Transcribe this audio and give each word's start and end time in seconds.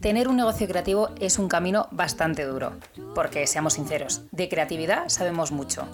Tener 0.00 0.28
un 0.28 0.36
negocio 0.36 0.68
creativo 0.68 1.10
es 1.20 1.38
un 1.38 1.48
camino 1.48 1.88
bastante 1.90 2.44
duro, 2.44 2.74
porque 3.14 3.46
seamos 3.46 3.74
sinceros, 3.74 4.22
de 4.30 4.48
creatividad 4.48 5.08
sabemos 5.08 5.52
mucho, 5.52 5.86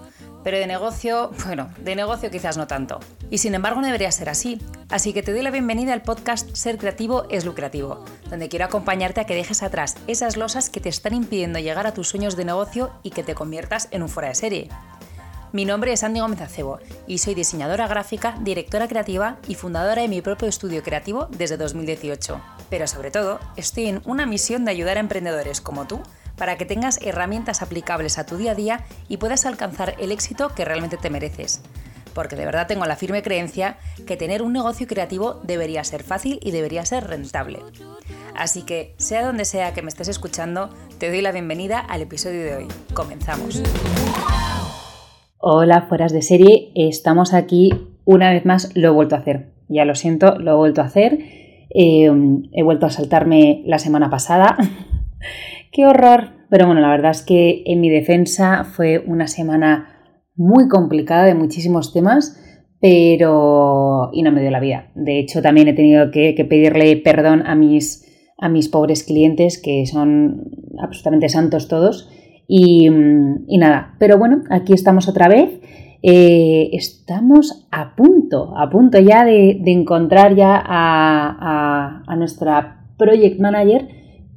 pero 0.45 0.59
de 0.59 0.67
negocio, 0.67 1.31
bueno, 1.45 1.71
de 1.79 1.97
negocio 1.97 2.31
quizás 2.31 2.57
no 2.57 2.67
tanto. 2.67 3.01
Y 3.31 3.39
sin 3.39 3.55
embargo 3.55 3.81
no 3.81 3.87
debería 3.87 4.13
ser 4.13 4.29
así, 4.29 4.59
así 4.91 5.13
que 5.13 5.23
te 5.23 5.33
doy 5.33 5.43
la 5.43 5.51
bienvenida 5.51 5.93
al 5.95 6.03
podcast 6.03 6.55
Ser 6.55 6.79
Creativo 6.79 7.25
es 7.31 7.45
Lucrativo, 7.45 8.05
donde 8.29 8.49
quiero 8.49 8.67
acompañarte 8.67 9.21
a 9.21 9.25
que 9.25 9.35
dejes 9.35 9.63
atrás 9.63 9.97
esas 10.07 10.37
losas 10.37 10.69
que 10.71 10.81
te 10.81 10.89
están 10.89 11.15
impidiendo 11.15 11.59
llegar 11.59 11.87
a 11.87 11.95
tus 11.95 12.09
sueños 12.09 12.37
de 12.37 12.45
negocio 12.45 12.91
y 13.03 13.11
que 13.11 13.23
te 13.23 13.35
conviertas 13.35 13.89
en 13.93 14.03
un 14.03 14.09
fuera 14.09 14.29
de 14.29 14.35
serie. 14.35 14.69
Mi 15.51 15.65
nombre 15.65 15.93
es 15.93 16.05
Andy 16.05 16.21
Gómez 16.21 16.43
Acebo 16.43 16.79
y 17.07 17.19
soy 17.19 17.35
diseñadora 17.35 17.89
gráfica, 17.89 18.37
directora 18.43 18.87
creativa 18.87 19.39
y 19.49 19.55
fundadora 19.55 20.03
de 20.03 20.09
mi 20.09 20.21
propio 20.21 20.47
estudio 20.47 20.83
creativo 20.83 21.27
desde 21.31 21.57
2018. 21.57 22.39
Pero 22.69 22.87
sobre 22.87 23.11
todo, 23.11 23.41
estoy 23.57 23.87
en 23.87 24.03
una 24.05 24.27
misión 24.27 24.67
de 24.67 24.73
ayudar 24.73 24.99
a 24.99 25.01
emprendedores 25.01 25.63
como 25.63 25.87
tú 25.87 26.01
para 26.37 26.59
que 26.59 26.67
tengas 26.67 27.01
herramientas 27.01 27.63
aplicables 27.63 28.19
a 28.19 28.27
tu 28.27 28.37
día 28.37 28.53
a 28.53 28.55
día 28.55 28.85
y 29.09 29.17
puedas 29.17 29.47
alcanzar 29.47 29.95
el 29.99 30.13
éxito 30.13 30.55
que 30.55 30.67
realmente 30.67 30.99
te 30.99 31.09
mereces. 31.09 31.63
Porque 32.13 32.37
de 32.37 32.45
verdad 32.45 32.67
tengo 32.67 32.85
la 32.85 32.97
firme 32.97 33.23
creencia 33.23 33.79
que 34.07 34.19
tener 34.19 34.43
un 34.43 34.53
negocio 34.53 34.87
creativo 34.87 35.41
debería 35.45 35.83
ser 35.83 36.03
fácil 36.03 36.39
y 36.43 36.51
debería 36.51 36.85
ser 36.85 37.07
rentable. 37.07 37.61
Así 38.37 38.63
que, 38.63 38.95
sea 38.99 39.25
donde 39.25 39.47
sea 39.47 39.73
que 39.73 39.83
me 39.83 39.89
estés 39.89 40.09
escuchando, 40.09 40.69
te 40.99 41.09
doy 41.09 41.23
la 41.23 41.33
bienvenida 41.33 41.81
al 41.81 42.03
episodio 42.03 42.45
de 42.45 42.55
hoy. 42.55 42.69
Comenzamos. 42.93 43.63
Hola, 45.41 45.83
fueras 45.83 46.13
de 46.13 46.21
serie, 46.21 46.73
estamos 46.75 47.33
aquí 47.33 47.71
una 48.05 48.33
vez 48.33 48.45
más, 48.45 48.73
lo 48.75 48.89
he 48.89 48.91
vuelto 48.91 49.15
a 49.15 49.19
hacer. 49.19 49.53
Ya 49.69 49.85
lo 49.85 49.95
siento, 49.95 50.37
lo 50.37 50.51
he 50.51 50.57
vuelto 50.57 50.81
a 50.81 50.87
hacer. 50.87 51.17
Eh, 51.71 52.11
he 52.53 52.63
vuelto 52.65 52.87
a 52.87 52.91
saltarme 52.91 53.63
la 53.65 53.79
semana 53.79 54.11
pasada. 54.11 54.57
¡Qué 55.73 55.87
horror! 55.87 56.31
Pero 56.51 56.67
bueno, 56.67 56.81
la 56.81 56.91
verdad 56.91 57.13
es 57.13 57.23
que 57.23 57.63
en 57.67 57.81
mi 57.81 57.89
defensa 57.89 58.65
fue 58.65 58.99
una 58.99 59.29
semana 59.29 60.19
muy 60.35 60.67
complicada 60.67 61.25
de 61.25 61.37
muchísimos 61.37 61.93
temas, 61.93 62.37
pero... 62.81 64.11
y 64.13 64.23
no 64.23 64.33
me 64.33 64.41
dio 64.41 64.51
la 64.51 64.59
vida. 64.59 64.91
De 64.97 65.21
hecho, 65.21 65.41
también 65.41 65.69
he 65.69 65.73
tenido 65.73 66.11
que, 66.11 66.35
que 66.35 66.47
pedirle 66.47 66.97
perdón 66.97 67.47
a 67.47 67.55
mis, 67.55 68.05
a 68.39 68.49
mis 68.49 68.69
pobres 68.69 69.05
clientes, 69.05 69.63
que 69.63 69.87
son 69.87 70.51
absolutamente 70.83 71.29
santos 71.29 71.69
todos 71.69 72.11
y, 72.51 72.89
nada, 73.59 73.95
pero 73.99 74.17
bueno, 74.17 74.43
aquí 74.49 74.73
estamos 74.73 75.07
otra 75.07 75.29
vez. 75.29 75.61
Eh, 76.03 76.71
estamos 76.73 77.67
a 77.71 77.95
punto, 77.95 78.57
a 78.57 78.71
punto 78.71 78.99
ya 79.01 79.25
de, 79.25 79.61
encontrar 79.67 80.35
ya 80.35 80.63
a, 80.65 82.15
nuestra 82.17 82.87
project 82.97 83.39
manager, 83.39 83.89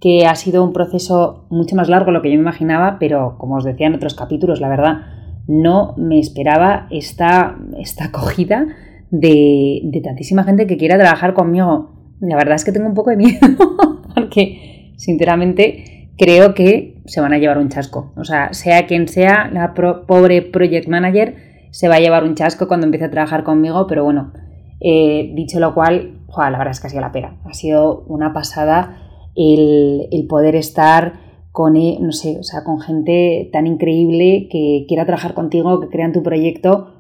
que 0.02 0.26
ha 0.26 0.36
sido 0.36 0.64
un 0.64 0.74
proceso 0.74 1.46
mucho 1.50 1.76
más 1.76 1.88
largo 1.88 2.08
de 2.08 2.12
lo 2.12 2.22
que 2.22 2.30
yo 2.30 2.36
me 2.36 2.42
imaginaba, 2.42 2.98
pero 3.00 3.38
como 3.38 3.56
os 3.56 3.64
decía 3.64 3.88
en 3.88 3.96
otros 3.96 4.14
capítulos, 4.14 4.60
la 4.60 4.68
verdad, 4.68 5.06
no 5.48 5.94
me 5.98 6.20
esperaba 6.20 6.88
esta, 6.92 7.58
esta 7.80 8.06
acogida 8.06 8.68
de 9.10 10.02
tantísima 10.04 10.44
gente 10.44 10.68
que 10.68 10.78
quiera 10.78 10.98
trabajar 10.98 11.34
conmigo. 11.34 11.92
La 12.20 12.36
verdad 12.36 12.56
es 12.56 12.66
que 12.66 12.72
tengo 12.72 12.88
un 12.88 12.94
poco 12.94 13.12
de 13.12 13.18
miedo, 13.18 13.40
porque 14.16 14.94
sinceramente 14.98 16.10
creo 16.18 16.54
que 16.54 16.91
se 17.06 17.22
van 17.22 17.34
a 17.34 17.38
llevar 17.38 17.58
un 17.58 17.70
chasco. 17.70 18.14
O 18.16 18.24
sea, 18.24 18.54
sea 18.54 18.88
quien 18.88 19.08
sea, 19.08 19.50
la 19.52 19.74
pobre 19.74 20.42
project 20.42 20.88
manager 20.88 21.36
se 21.72 21.88
va 21.88 21.96
a 21.96 22.00
llevar 22.00 22.24
un 22.24 22.36
chasco 22.36 22.68
cuando 22.68 22.86
empiece 22.86 23.06
a 23.06 23.12
trabajar 23.12 23.44
conmigo, 23.44 23.88
pero 23.88 24.04
bueno, 24.04 24.34
eh, 24.80 25.32
dicho 25.36 25.60
lo 25.60 25.74
cual, 25.74 26.22
la 26.38 26.58
verdad 26.58 26.72
es 26.72 26.80
que 26.80 26.88
ha 26.88 26.90
sido 26.90 27.02
la 27.02 27.12
pera. 27.12 27.38
Ha 27.46 27.54
sido 27.54 28.04
una 28.08 28.34
pasada 28.34 28.98
el, 29.36 30.26
poder 30.30 30.56
estar 30.56 31.14
con, 31.52 31.76
eh, 31.76 31.98
no 32.00 32.12
sé, 32.12 32.38
o 32.40 32.44
sea, 32.44 32.64
con 32.64 32.80
gente 32.80 33.50
tan 33.52 33.68
increíble 33.68 34.48
que 34.52 34.86
quiera 34.88 35.06
trabajar 35.06 35.34
contigo, 35.34 35.80
que 35.80 35.90
crean 35.90 36.14
tu 36.14 36.24
proyecto. 36.24 36.96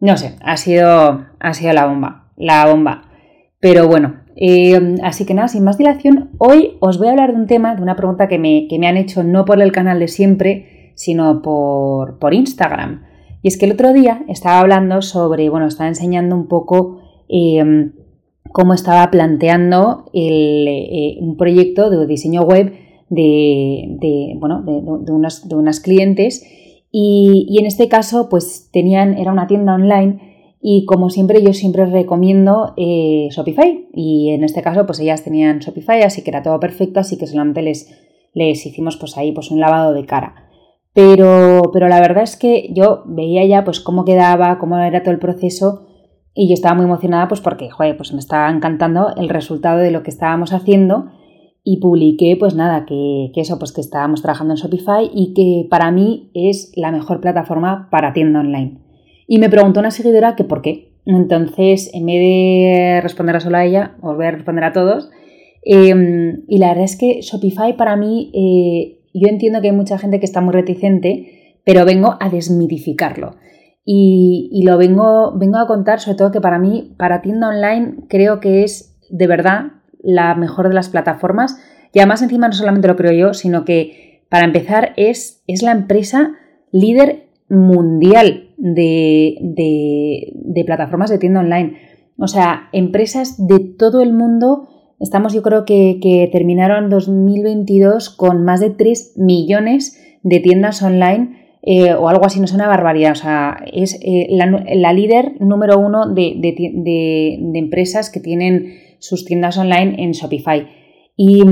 No 0.00 0.16
sé, 0.16 0.36
ha 0.42 0.56
sido, 0.56 1.26
ha 1.38 1.54
sido 1.54 1.72
la 1.72 1.86
bomba, 1.86 2.32
la 2.36 2.66
bomba. 2.66 3.02
Pero 3.60 3.88
bueno, 3.88 4.25
eh, 4.38 4.96
así 5.02 5.24
que 5.24 5.32
nada, 5.32 5.48
sin 5.48 5.64
más 5.64 5.78
dilación, 5.78 6.30
hoy 6.36 6.76
os 6.80 6.98
voy 6.98 7.08
a 7.08 7.12
hablar 7.12 7.32
de 7.32 7.40
un 7.40 7.46
tema, 7.46 7.74
de 7.74 7.82
una 7.82 7.96
pregunta 7.96 8.28
que 8.28 8.38
me, 8.38 8.68
han 8.86 8.98
hecho 8.98 9.24
no 9.24 9.46
por 9.46 9.62
el 9.62 9.72
canal 9.72 9.98
de 9.98 10.08
siempre, 10.08 10.92
sino 10.94 11.40
por, 11.40 12.18
por, 12.18 12.34
Instagram. 12.34 13.02
Y 13.42 13.48
es 13.48 13.58
que 13.58 13.64
el 13.64 13.72
otro 13.72 13.94
día 13.94 14.24
estaba 14.28 14.60
hablando 14.60 15.00
sobre, 15.00 15.48
bueno, 15.48 15.66
estaba 15.66 15.88
enseñando 15.88 16.36
un 16.36 16.48
poco 16.48 17.00
em, 17.28 17.92
cómo 18.52 18.74
estaba 18.74 19.10
planteando 19.10 20.10
eh, 20.12 21.16
un 21.20 21.38
proyecto 21.38 21.88
de 21.88 22.06
diseño 22.06 22.42
web 22.42 22.74
de, 23.08 24.36
bueno, 24.38 24.62
de, 24.62 25.12
unas, 25.12 25.48
de 25.48 25.54
unas 25.54 25.80
clientes 25.80 26.44
y, 26.90 27.46
y, 27.48 27.58
en 27.58 27.66
este 27.66 27.88
caso 27.88 28.28
pues 28.28 28.68
tenían, 28.72 29.16
era 29.16 29.32
una 29.32 29.46
tienda 29.46 29.74
online 29.74 30.25
y 30.60 30.84
como 30.86 31.10
siempre, 31.10 31.42
yo 31.42 31.52
siempre 31.52 31.86
recomiendo 31.86 32.74
eh, 32.76 33.28
Shopify. 33.30 33.88
Y 33.92 34.30
en 34.30 34.44
este 34.44 34.62
caso, 34.62 34.86
pues 34.86 35.00
ellas 35.00 35.22
tenían 35.22 35.58
Shopify, 35.58 36.02
así 36.02 36.22
que 36.22 36.30
era 36.30 36.42
todo 36.42 36.58
perfecto, 36.58 37.00
así 37.00 37.18
que 37.18 37.26
solamente 37.26 37.62
les, 37.62 37.90
les 38.34 38.64
hicimos 38.66 38.96
pues 38.96 39.16
ahí 39.16 39.32
pues 39.32 39.50
un 39.50 39.60
lavado 39.60 39.92
de 39.92 40.06
cara. 40.06 40.46
Pero, 40.92 41.62
pero 41.72 41.88
la 41.88 42.00
verdad 42.00 42.24
es 42.24 42.36
que 42.36 42.70
yo 42.72 43.02
veía 43.06 43.44
ya 43.44 43.64
pues 43.64 43.80
cómo 43.80 44.04
quedaba, 44.04 44.58
cómo 44.58 44.78
era 44.78 45.02
todo 45.02 45.12
el 45.12 45.18
proceso 45.18 45.86
y 46.34 46.48
yo 46.48 46.54
estaba 46.54 46.74
muy 46.74 46.84
emocionada 46.84 47.28
pues 47.28 47.42
porque, 47.42 47.68
joder, 47.70 47.96
pues 47.96 48.12
me 48.12 48.18
estaba 48.18 48.50
encantando 48.50 49.14
el 49.16 49.28
resultado 49.28 49.78
de 49.78 49.90
lo 49.90 50.02
que 50.02 50.10
estábamos 50.10 50.54
haciendo 50.54 51.10
y 51.64 51.80
publiqué 51.80 52.36
pues 52.38 52.54
nada, 52.54 52.86
que, 52.86 53.30
que, 53.34 53.42
eso, 53.42 53.58
pues 53.58 53.72
que 53.72 53.82
estábamos 53.82 54.22
trabajando 54.22 54.54
en 54.54 54.58
Shopify 54.58 55.10
y 55.12 55.34
que 55.34 55.68
para 55.68 55.90
mí 55.90 56.30
es 56.32 56.72
la 56.76 56.92
mejor 56.92 57.20
plataforma 57.20 57.88
para 57.90 58.14
tienda 58.14 58.40
online. 58.40 58.85
Y 59.26 59.38
me 59.38 59.50
preguntó 59.50 59.80
una 59.80 59.90
seguidora 59.90 60.36
que 60.36 60.44
por 60.44 60.62
qué. 60.62 60.92
Entonces, 61.04 61.90
en 61.94 62.06
vez 62.06 62.16
de 62.16 63.00
responder 63.02 63.36
a 63.36 63.40
solo 63.40 63.56
a 63.56 63.64
ella, 63.64 63.96
os 64.02 64.16
voy 64.16 64.26
a 64.26 64.32
responder 64.32 64.64
a 64.64 64.72
todos. 64.72 65.10
Em, 65.62 66.44
y 66.48 66.58
la 66.58 66.68
verdad 66.68 66.84
es 66.84 66.96
que 66.96 67.20
Shopify 67.22 67.76
para 67.76 67.96
mí, 67.96 68.30
eh, 68.34 69.00
yo 69.14 69.28
entiendo 69.28 69.60
que 69.60 69.68
hay 69.68 69.76
mucha 69.76 69.98
gente 69.98 70.20
que 70.20 70.26
está 70.26 70.40
muy 70.40 70.52
reticente, 70.52 71.58
pero 71.64 71.84
vengo 71.84 72.16
a 72.20 72.28
desmitificarlo. 72.28 73.36
Y, 73.84 74.62
lo 74.64 74.78
vengo, 74.78 75.32
vengo 75.36 75.58
a 75.58 75.66
contar, 75.68 76.00
sobre 76.00 76.16
todo 76.16 76.32
que 76.32 76.40
para 76.40 76.58
mí, 76.58 76.94
para 76.98 77.22
tienda 77.22 77.48
online, 77.48 77.94
creo 78.08 78.40
que 78.40 78.64
es 78.64 78.96
de 79.10 79.28
verdad 79.28 79.72
la 80.00 80.34
mejor 80.34 80.68
de 80.68 80.74
las 80.74 80.88
plataformas. 80.88 81.56
Y 81.92 82.00
además 82.00 82.20
encima 82.22 82.48
no 82.48 82.54
solamente 82.54 82.88
lo 82.88 82.96
creo 82.96 83.12
yo, 83.12 83.32
sino 83.32 83.64
que 83.64 84.24
para 84.28 84.44
empezar 84.44 84.92
es, 84.96 85.42
es 85.46 85.62
la 85.62 85.70
empresa 85.70 86.32
líder 86.72 87.28
mundial 87.48 88.45
de, 88.56 90.32
plataformas 90.66 91.10
de 91.10 91.18
tienda 91.18 91.40
online. 91.40 91.78
O 92.18 92.28
sea, 92.28 92.68
empresas 92.72 93.46
de 93.46 93.58
todo 93.60 94.02
el 94.02 94.12
mundo. 94.12 94.68
Estamos, 94.98 95.34
yo 95.34 95.42
creo 95.42 95.64
que, 95.64 96.28
terminaron 96.32 96.88
2022 96.88 98.10
con 98.10 98.44
más 98.44 98.60
de 98.60 98.70
3 98.70 99.14
millones 99.16 100.00
de 100.22 100.40
tiendas 100.40 100.82
online 100.82 101.58
eh, 101.62 101.94
o 101.94 102.08
algo 102.08 102.24
así, 102.24 102.38
no 102.38 102.46
es 102.46 102.52
una 102.52 102.68
barbaridad. 102.68 103.12
O 103.12 103.16
sea, 103.16 103.58
es 103.72 103.98
eh, 104.02 104.28
la, 104.30 104.92
líder 104.92 105.40
número 105.40 105.78
uno 105.78 106.12
de, 106.12 107.38
empresas 107.54 108.10
que 108.10 108.20
tienen 108.20 108.74
sus 108.98 109.24
tiendas 109.24 109.58
online 109.58 110.02
en 110.02 110.12
Shopify. 110.12 110.68
Y, 111.18 111.42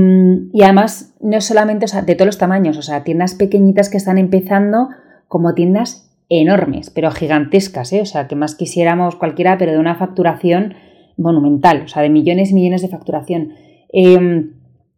y, 0.53 0.63
además, 0.63 1.15
no 1.21 1.41
solamente 1.41 1.85
de 2.05 2.15
todos 2.15 2.27
los 2.27 2.37
tamaños, 2.37 2.77
o 2.77 2.83
sea, 2.83 3.03
tiendas 3.03 3.33
pequeñitas 3.33 3.89
que 3.89 3.97
están 3.97 4.19
empezando 4.19 4.89
como 5.27 5.55
tiendas 5.55 6.04
enormes, 6.29 6.89
pero 6.89 7.11
gigantescas, 7.11 7.93
¿eh? 7.93 8.01
o 8.01 8.05
sea, 8.05 8.27
que 8.27 8.35
más 8.35 8.55
quisiéramos 8.55 9.15
cualquiera, 9.15 9.57
pero 9.57 9.71
de 9.71 9.79
una 9.79 9.95
facturación 9.95 10.73
monumental, 11.17 11.83
o 11.85 11.87
sea, 11.87 12.01
de 12.01 12.09
millones 12.09 12.51
y 12.51 12.55
millones 12.55 12.81
de 12.81 12.89
facturación. 12.89 13.53
Em, 13.89 14.53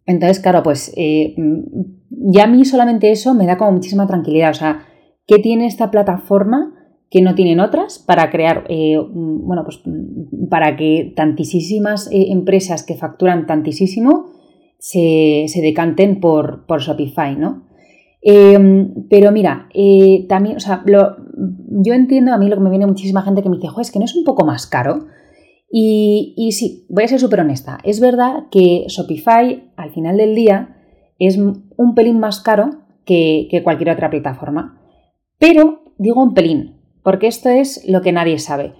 entonces, 0.06 0.40
claro, 0.40 0.64
pues 0.64 0.94
eh, 0.96 1.36
ya 2.10 2.46
a 2.46 2.48
mí 2.48 2.64
solamente 2.66 3.12
eso 3.12 3.34
me 3.34 3.46
da 3.46 3.58
como 3.58 3.74
muchísima 3.74 4.08
tranquilidad, 4.08 4.52
o 4.52 4.56
sea, 4.56 4.86
¿qué 5.28 5.40
tiene 5.40 5.68
esta 5.68 5.92
plataforma 5.92 6.74
que 7.10 7.22
no 7.22 7.36
tienen 7.36 7.60
otras 7.60 8.00
para 8.00 8.30
crear, 8.30 8.66
eh, 8.70 8.98
bueno, 9.14 9.64
pues 9.64 9.82
para 10.50 10.76
que 10.76 11.14
tantísimas 11.16 12.10
empresas 12.12 12.84
que 12.84 12.96
facturan 12.96 13.46
tantísimo 13.46 14.32
se, 14.78 15.46
se 15.48 15.62
decanten 15.62 16.20
por, 16.20 16.66
por 16.66 16.82
Shopify, 16.82 17.36
¿no? 17.36 17.67
Em, 18.30 19.08
pero 19.10 19.32
mira, 19.32 19.70
eh, 19.74 20.26
también, 20.28 20.58
o 20.58 20.60
sea, 20.60 20.84
yo 20.86 21.94
entiendo, 21.94 22.34
a 22.34 22.38
mí 22.38 22.50
lo 22.50 22.58
que 22.58 22.62
me 22.62 22.70
viene 22.70 22.86
muchísima 22.86 23.22
gente 23.22 23.42
que 23.42 23.48
me 23.48 23.56
dice, 23.56 23.70
es 23.80 23.90
que 23.90 24.00
no 24.00 24.06
es 24.06 24.18
un 24.18 24.26
poco 24.26 24.46
más 24.46 24.68
caro. 24.68 25.08
Y, 25.72 26.34
y 26.36 26.52
sí, 26.52 26.86
voy 26.90 27.06
a 27.06 27.08
ser 27.08 27.22
súper 27.22 27.40
honesta. 27.40 27.78
Es 27.86 28.02
verdad 28.02 28.48
que 28.52 28.84
Shopify, 28.90 29.72
al 29.78 29.92
final 29.92 30.18
del 30.18 30.36
día, 30.36 30.76
es 31.20 31.38
un 31.38 31.96
pelín 31.96 32.20
más 32.20 32.42
caro 32.42 32.72
que, 33.06 33.48
que 33.50 33.64
cualquier 33.64 33.92
otra 33.92 34.10
plataforma. 34.10 34.82
Pero 35.40 35.94
digo 35.98 36.22
un 36.22 36.34
pelín, 36.34 36.82
porque 37.04 37.28
esto 37.28 37.48
es 37.48 37.88
lo 37.88 38.02
que 38.02 38.12
nadie 38.12 38.40
sabe. 38.40 38.74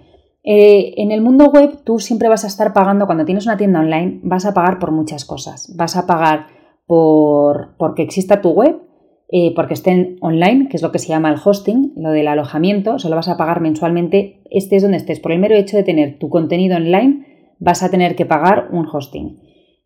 Eh, 0.44 0.92
en 0.98 1.10
el 1.10 1.22
mundo 1.22 1.50
web 1.50 1.84
tú 1.84 2.00
siempre 2.00 2.28
vas 2.28 2.44
a 2.44 2.48
estar 2.48 2.74
pagando, 2.74 3.06
cuando 3.06 3.24
tienes 3.24 3.46
una 3.46 3.56
tienda 3.56 3.80
online, 3.80 4.20
vas 4.24 4.44
a 4.44 4.52
pagar 4.52 4.78
por 4.78 4.90
muchas 4.90 5.24
cosas. 5.24 5.74
Vas 5.74 5.96
a 5.96 6.06
pagar 6.06 6.48
por 6.86 7.76
porque 7.78 8.02
exista 8.02 8.42
tu 8.42 8.50
web, 8.50 8.87
eh, 9.30 9.52
porque 9.54 9.74
estén 9.74 10.16
online, 10.20 10.68
que 10.68 10.76
es 10.78 10.82
lo 10.82 10.90
que 10.90 10.98
se 10.98 11.08
llama 11.08 11.30
el 11.30 11.38
hosting, 11.42 11.92
lo 11.96 12.10
del 12.10 12.28
alojamiento, 12.28 12.98
solo 12.98 13.16
vas 13.16 13.28
a 13.28 13.36
pagar 13.36 13.60
mensualmente, 13.60 14.42
estés 14.50 14.82
donde 14.82 14.96
estés. 14.96 15.20
Por 15.20 15.32
el 15.32 15.38
mero 15.38 15.54
hecho 15.54 15.76
de 15.76 15.82
tener 15.82 16.18
tu 16.18 16.30
contenido 16.30 16.76
online, 16.76 17.26
vas 17.58 17.82
a 17.82 17.90
tener 17.90 18.16
que 18.16 18.24
pagar 18.24 18.68
un 18.72 18.86
hosting. 18.90 19.38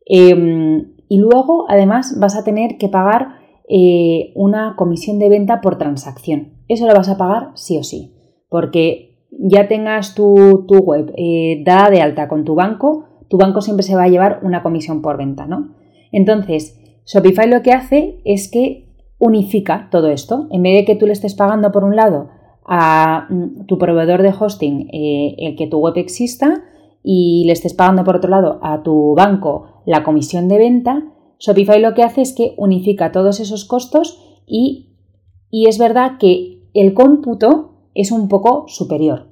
Em, 0.06 0.92
y 1.08 1.18
luego, 1.18 1.66
además, 1.68 2.16
vas 2.20 2.36
a 2.36 2.44
tener 2.44 2.78
que 2.78 2.88
pagar 2.88 3.40
eh, 3.68 4.32
una 4.34 4.74
comisión 4.76 5.18
de 5.18 5.28
venta 5.28 5.60
por 5.60 5.76
transacción. 5.76 6.52
Eso 6.68 6.86
lo 6.86 6.94
vas 6.94 7.08
a 7.08 7.18
pagar 7.18 7.50
sí 7.54 7.78
o 7.78 7.82
sí, 7.82 8.14
porque 8.48 9.26
ya 9.30 9.66
tengas 9.66 10.14
tu, 10.14 10.66
web 10.68 11.12
eh, 11.16 11.62
dada 11.64 11.90
de 11.90 12.00
alta 12.00 12.28
con 12.28 12.44
tu 12.44 12.54
banco, 12.54 13.06
tu 13.28 13.38
banco 13.38 13.60
siempre 13.60 13.82
se 13.82 13.96
va 13.96 14.04
a 14.04 14.08
llevar 14.08 14.40
una 14.42 14.62
comisión 14.62 15.02
por 15.02 15.16
venta, 15.16 15.46
¿no? 15.46 15.74
Entonces, 16.12 16.78
Shopify 17.06 17.48
lo 17.48 17.62
que 17.62 17.72
hace 17.72 18.20
es 18.24 18.50
que 18.50 18.91
unifica 19.22 19.88
todo 19.92 20.08
esto. 20.08 20.48
En 20.50 20.64
vez 20.64 20.74
de 20.74 20.84
que 20.84 20.96
tú 20.96 21.06
le 21.06 21.12
estés 21.12 21.34
pagando 21.34 21.70
por 21.70 21.84
un 21.84 21.94
lado 21.94 22.30
a 22.66 23.28
mm, 23.30 23.66
tu 23.66 23.78
proveedor 23.78 24.20
de 24.20 24.34
hosting 24.36 24.88
eh, 24.92 25.36
el 25.38 25.54
que 25.54 25.68
tu 25.68 25.78
web 25.78 25.96
exista 25.96 26.64
y 27.04 27.44
le 27.46 27.52
estés 27.52 27.72
pagando 27.72 28.02
por 28.02 28.16
otro 28.16 28.30
lado 28.30 28.58
a 28.62 28.82
tu 28.82 29.14
banco 29.14 29.82
la 29.86 30.02
comisión 30.02 30.48
de 30.48 30.58
venta, 30.58 31.04
Shopify 31.38 31.80
lo 31.80 31.94
que 31.94 32.02
hace 32.02 32.20
es 32.20 32.32
que 32.32 32.54
unifica 32.56 33.12
todos 33.12 33.38
esos 33.38 33.64
costos 33.64 34.20
y, 34.44 34.96
y 35.50 35.68
es 35.68 35.78
verdad 35.78 36.18
que 36.18 36.68
el 36.74 36.92
cómputo 36.92 37.90
es 37.94 38.10
un 38.10 38.28
poco 38.28 38.64
superior, 38.66 39.28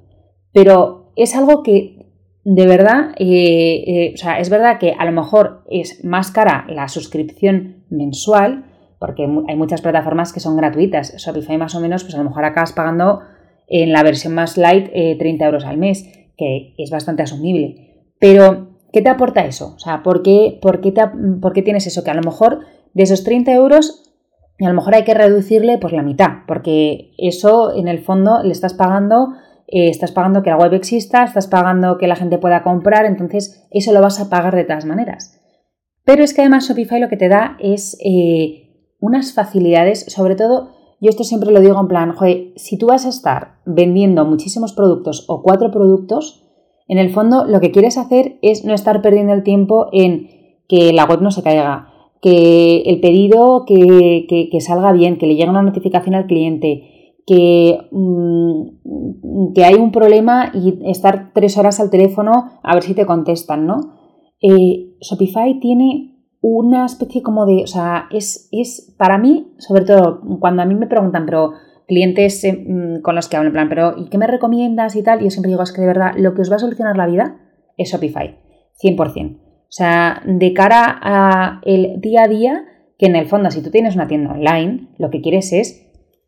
pero 0.53 1.11
es 1.17 1.35
algo 1.35 1.63
que 1.63 1.97
de 2.43 2.65
verdad, 2.65 3.11
eh, 3.17 3.83
eh, 3.85 4.11
o 4.13 4.17
sea, 4.17 4.39
es 4.39 4.49
verdad 4.49 4.79
que 4.79 4.93
a 4.97 5.05
lo 5.05 5.11
mejor 5.11 5.63
es 5.69 6.03
más 6.03 6.31
cara 6.31 6.65
la 6.69 6.87
suscripción 6.87 7.83
mensual, 7.89 8.70
porque 9.01 9.23
hay 9.23 9.55
muchas 9.55 9.81
plataformas 9.81 10.31
que 10.31 10.39
son 10.39 10.55
gratuitas. 10.55 11.17
Shopify 11.17 11.57
más 11.57 11.73
o 11.73 11.79
menos, 11.79 12.03
pues 12.03 12.13
a 12.13 12.19
lo 12.19 12.25
mejor 12.25 12.45
acabas 12.45 12.71
pagando 12.71 13.21
en 13.67 13.91
la 13.91 14.03
versión 14.03 14.35
más 14.35 14.57
light 14.57 14.91
30 14.91 15.25
eh, 15.43 15.47
euros 15.47 15.65
al 15.65 15.79
mes, 15.79 16.07
que 16.37 16.75
es 16.77 16.91
bastante 16.91 17.23
asumible. 17.23 18.05
Pero, 18.19 18.77
¿qué 18.93 19.01
te 19.01 19.09
aporta 19.09 19.43
eso? 19.43 19.73
O 19.75 19.79
sea, 19.79 20.03
¿por 20.03 20.21
qué, 20.21 20.59
por 20.61 20.81
qué, 20.81 20.93
por 21.41 21.51
qué 21.51 21.63
tienes 21.63 21.87
eso? 21.87 22.03
Que 22.03 22.11
a 22.11 22.13
lo 22.13 22.21
mejor 22.21 22.59
de 22.93 23.01
esos 23.01 23.23
30 23.23 23.51
euros, 23.53 24.13
a 24.59 24.67
lo 24.67 24.75
mejor 24.75 24.93
hay 24.93 25.03
que 25.03 25.15
reducirle 25.15 25.79
pues 25.79 25.93
la 25.93 26.03
mitad, 26.03 26.45
porque 26.47 27.13
eso 27.17 27.75
en 27.75 27.87
el 27.87 27.99
fondo 27.99 28.43
le 28.43 28.51
estás 28.51 28.75
pagando 28.75 29.33
eh, 29.73 29.89
estás 29.89 30.11
pagando 30.11 30.43
que 30.43 30.49
la 30.49 30.57
web 30.57 30.73
exista, 30.73 31.23
estás 31.23 31.47
pagando 31.47 31.97
que 31.97 32.07
la 32.07 32.17
gente 32.17 32.37
pueda 32.37 32.61
comprar, 32.61 33.05
entonces 33.05 33.65
eso 33.71 33.93
lo 33.93 34.01
vas 34.01 34.19
a 34.19 34.29
pagar 34.29 34.53
de 34.53 34.65
todas 34.65 34.85
maneras. 34.85 35.41
Pero 36.03 36.23
es 36.23 36.33
que 36.33 36.41
además 36.41 36.67
Shopify 36.67 36.99
lo 36.99 37.07
que 37.07 37.15
te 37.15 37.29
da 37.29 37.55
es 37.59 37.97
eh, 38.03 38.60
unas 39.01 39.33
facilidades, 39.33 40.05
sobre 40.07 40.35
todo, 40.35 40.69
yo 41.01 41.09
esto 41.09 41.25
siempre 41.25 41.51
lo 41.51 41.59
digo 41.59 41.81
en 41.81 41.87
plan, 41.87 42.13
joder, 42.13 42.53
si 42.55 42.77
tú 42.77 42.87
vas 42.87 43.05
a 43.05 43.09
estar 43.09 43.55
vendiendo 43.65 44.23
muchísimos 44.23 44.71
productos 44.71 45.25
o 45.27 45.41
cuatro 45.41 45.71
productos, 45.71 46.47
en 46.87 46.99
el 46.99 47.09
fondo 47.09 47.45
lo 47.45 47.59
que 47.59 47.71
quieres 47.71 47.97
hacer 47.97 48.37
es 48.41 48.63
no 48.63 48.73
estar 48.73 49.01
perdiendo 49.01 49.33
el 49.33 49.43
tiempo 49.43 49.87
en 49.91 50.29
que 50.69 50.93
la 50.93 51.05
web 51.05 51.21
no 51.21 51.31
se 51.31 51.41
caiga, 51.41 51.87
que 52.21 52.81
el 52.81 53.01
pedido 53.01 53.65
que, 53.65 54.49
salga 54.59 54.91
bien, 54.93 55.17
que 55.17 55.25
le 55.25 55.35
llegue 55.35 55.49
una 55.49 55.63
notificación 55.63 56.15
al 56.15 56.27
cliente, 56.27 57.15
que, 57.25 57.79
mm, 57.91 59.53
que 59.55 59.63
hay 59.65 59.75
un 59.75 59.91
problema 59.91 60.51
y 60.53 60.79
estar 60.89 61.31
tres 61.33 61.57
horas 61.57 61.79
al 61.79 61.89
teléfono 61.89 62.59
a 62.61 62.73
ver 62.75 62.83
si 62.83 62.93
te 62.93 63.05
contestan, 63.05 63.65
¿no? 63.65 63.79
Eh, 64.41 64.97
Shopify 65.01 65.59
tiene 65.59 66.10
una 66.41 66.85
especie 66.85 67.21
como 67.21 67.45
de, 67.45 67.63
o 67.63 67.67
sea, 67.67 68.07
es, 68.11 68.49
es 68.51 68.93
para 68.97 69.17
mí, 69.17 69.53
sobre 69.59 69.85
todo 69.85 70.21
cuando 70.39 70.63
a 70.63 70.65
mí 70.65 70.73
me 70.73 70.87
preguntan, 70.87 71.25
pero 71.25 71.53
clientes 71.87 72.43
eh, 72.43 72.53
mm, 72.53 73.01
con 73.01 73.15
los 73.15 73.27
que 73.29 73.37
hablo, 73.37 73.49
en 73.49 73.53
plan, 73.53 73.69
pero 73.69 73.93
¿y 73.97 74.09
qué 74.09 74.17
me 74.17 74.27
recomiendas 74.27 74.95
y 74.95 75.03
tal? 75.03 75.21
Y 75.21 75.25
yo 75.25 75.29
siempre 75.29 75.51
digo, 75.51 75.61
es 75.61 75.71
que 75.71 75.81
de 75.81 75.87
verdad, 75.87 76.13
lo 76.17 76.33
que 76.33 76.41
os 76.41 76.51
va 76.51 76.55
a 76.55 76.59
solucionar 76.59 76.97
la 76.97 77.05
vida 77.05 77.37
es 77.77 77.91
Shopify, 77.91 78.39
100%. 78.83 79.37
O 79.37 79.73
sea, 79.73 80.21
de 80.25 80.53
cara 80.53 80.99
a 81.01 81.61
el 81.63 82.01
día 82.01 82.23
a 82.23 82.27
día, 82.27 82.65
que 82.97 83.05
en 83.05 83.15
el 83.15 83.27
fondo, 83.27 83.51
si 83.51 83.61
tú 83.61 83.69
tienes 83.69 83.95
una 83.95 84.07
tienda 84.07 84.31
online, 84.31 84.89
lo 84.97 85.09
que 85.09 85.21
quieres 85.21 85.53
es 85.53 85.87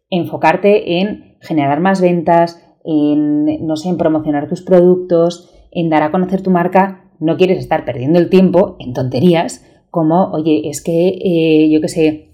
enfocarte 0.09 0.99
en 1.01 1.37
generar 1.41 1.79
más 1.79 2.01
ventas, 2.01 2.63
en, 2.85 3.65
no 3.65 3.75
sé, 3.75 3.89
en 3.89 3.97
promocionar 3.97 4.47
tus 4.47 4.61
productos, 4.61 5.51
en 5.71 5.89
dar 5.89 6.03
a 6.03 6.11
conocer 6.11 6.41
tu 6.41 6.51
marca. 6.51 7.11
No 7.19 7.35
quieres 7.37 7.59
estar 7.59 7.83
perdiendo 7.83 8.19
el 8.19 8.29
tiempo 8.29 8.75
en 8.79 8.93
tonterías 8.93 9.65
como, 9.93 10.31
oye, 10.31 10.67
es 10.67 10.81
que, 10.81 11.19
eh, 11.23 11.69
yo 11.69 11.79
qué 11.79 11.87
sé, 11.87 12.31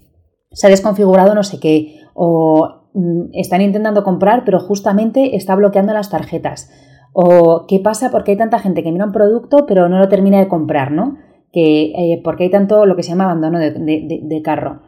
se 0.50 0.66
ha 0.66 0.70
desconfigurado 0.70 1.34
no 1.34 1.42
sé 1.42 1.60
qué, 1.60 2.00
o 2.14 2.88
mm, 2.94 3.34
están 3.34 3.60
intentando 3.60 4.02
comprar, 4.02 4.46
pero 4.46 4.60
justamente 4.60 5.36
está 5.36 5.54
bloqueando 5.56 5.92
las 5.92 6.08
tarjetas. 6.08 6.70
O 7.12 7.66
qué 7.68 7.78
pasa 7.78 8.10
porque 8.10 8.30
hay 8.30 8.38
tanta 8.38 8.60
gente 8.60 8.82
que 8.82 8.90
mira 8.90 9.04
un 9.04 9.12
producto, 9.12 9.66
pero 9.66 9.90
no 9.90 9.98
lo 9.98 10.08
termina 10.08 10.38
de 10.38 10.48
comprar, 10.48 10.90
¿no? 10.90 11.18
Que, 11.52 11.92
eh, 11.92 12.22
porque 12.24 12.44
hay 12.44 12.50
tanto 12.50 12.86
lo 12.86 12.96
que 12.96 13.02
se 13.02 13.10
llama 13.10 13.24
abandono 13.24 13.58
de, 13.58 14.40
carro. 14.42 14.80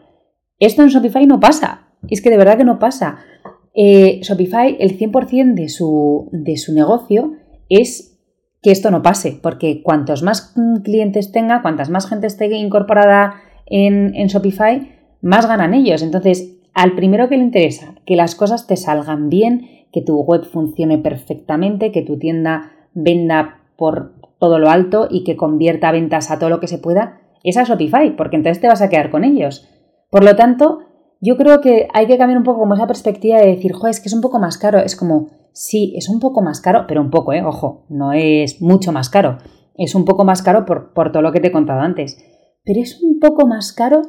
Esto 0.59 0.81
en 0.81 0.89
Shopify 0.89 1.27
no 1.27 1.41
pasa. 1.41 1.89
Es 2.09 2.23
que 2.23 2.31
de 2.31 2.39
verdad 2.39 2.57
que 2.57 2.65
no 2.65 2.79
pasa. 2.79 3.19
Eh, 3.75 4.21
Shopify, 4.23 4.79
el 4.81 4.99
100% 4.99 5.53
de 5.53 5.69
su, 5.69 6.31
de 6.33 6.57
su 6.57 6.73
negocio 6.73 7.33
es 7.69 8.12
que 8.63 8.71
esto 8.71 8.91
no 8.91 9.03
pase, 9.03 9.39
porque 9.43 9.83
cuantos 9.83 10.23
más 10.23 10.55
clientes 10.85 11.33
tenga, 11.33 11.63
cuantas 11.63 11.91
más 11.91 12.09
gente 12.09 12.29
esté 12.29 12.47
incorporada 12.57 13.35
en, 13.67 14.13
Shopify, 14.29 14.93
más 15.21 15.47
ganan 15.47 15.75
ellos. 15.75 16.03
Entonces, 16.03 16.57
al 16.73 16.95
primero 16.95 17.29
que 17.29 17.37
le 17.37 17.45
interesa 17.45 17.95
que 18.07 18.17
las 18.17 18.35
cosas 18.35 18.67
te 18.67 18.77
salgan 18.77 19.29
bien, 19.29 19.69
que 19.93 20.01
tu 20.01 20.21
web 20.21 20.45
funcione 20.45 20.99
perfectamente, 20.99 21.93
que 21.93 22.03
tu 22.03 22.19
tienda 22.19 22.73
venda 22.95 23.61
por 23.77 24.15
todo 24.39 24.59
lo 24.59 24.71
alto 24.71 25.09
y 25.11 25.25
que 25.25 25.37
convierta 25.37 25.93
ventas 25.93 26.31
a 26.31 26.39
todo 26.39 26.49
lo 26.49 26.61
que 26.61 26.69
se 26.69 26.79
pueda, 26.79 27.21
es 27.45 27.57
a 27.57 27.65
Shopify, 27.65 28.17
porque 28.17 28.37
entonces 28.37 28.61
te 28.61 28.69
vas 28.69 28.81
a 28.81 28.89
quedar 28.89 29.11
con 29.11 29.25
ellos. 29.25 29.69
Por 30.09 30.25
lo 30.25 30.37
tanto, 30.37 30.81
yo 31.21 31.37
creo 31.37 31.61
que 31.61 31.89
hay 31.93 32.07
que 32.07 32.19
cambiar 32.19 32.39
un 32.39 32.45
poco 32.45 32.61
como 32.61 32.75
esa 32.75 32.87
perspectiva 32.87 33.39
de 33.39 33.47
decir, 33.47 33.73
joder, 33.73 33.91
es 33.91 34.01
que 34.01 34.09
es 34.09 34.15
un 34.15 34.21
poco 34.21 34.39
más 34.39 34.59
caro. 34.59 34.79
Es 34.79 34.97
como, 34.97 35.29
sí, 35.53 35.95
es 35.97 36.09
un 36.09 36.21
poco 36.21 36.43
más 36.43 36.61
caro, 36.61 36.85
pero 36.87 37.01
un 37.01 37.11
poco, 37.11 37.33
¿eh? 37.33 37.43
Ojo, 37.43 37.87
no 37.89 38.13
es 38.13 38.61
mucho 38.61 38.93
más 38.93 39.09
caro. 39.09 39.39
Es 39.77 39.95
un 39.95 40.05
poco 40.05 40.25
más 40.25 40.43
caro 40.43 40.65
por, 40.65 40.93
todo 41.13 41.23
lo 41.23 41.33
que 41.33 41.41
te 41.41 41.49
he 41.49 41.53
contado 41.53 41.81
antes. 41.81 42.19
Pero 42.65 42.81
es 42.81 43.03
un 43.03 43.19
poco 43.19 43.47
más 43.47 43.73
caro, 43.73 44.03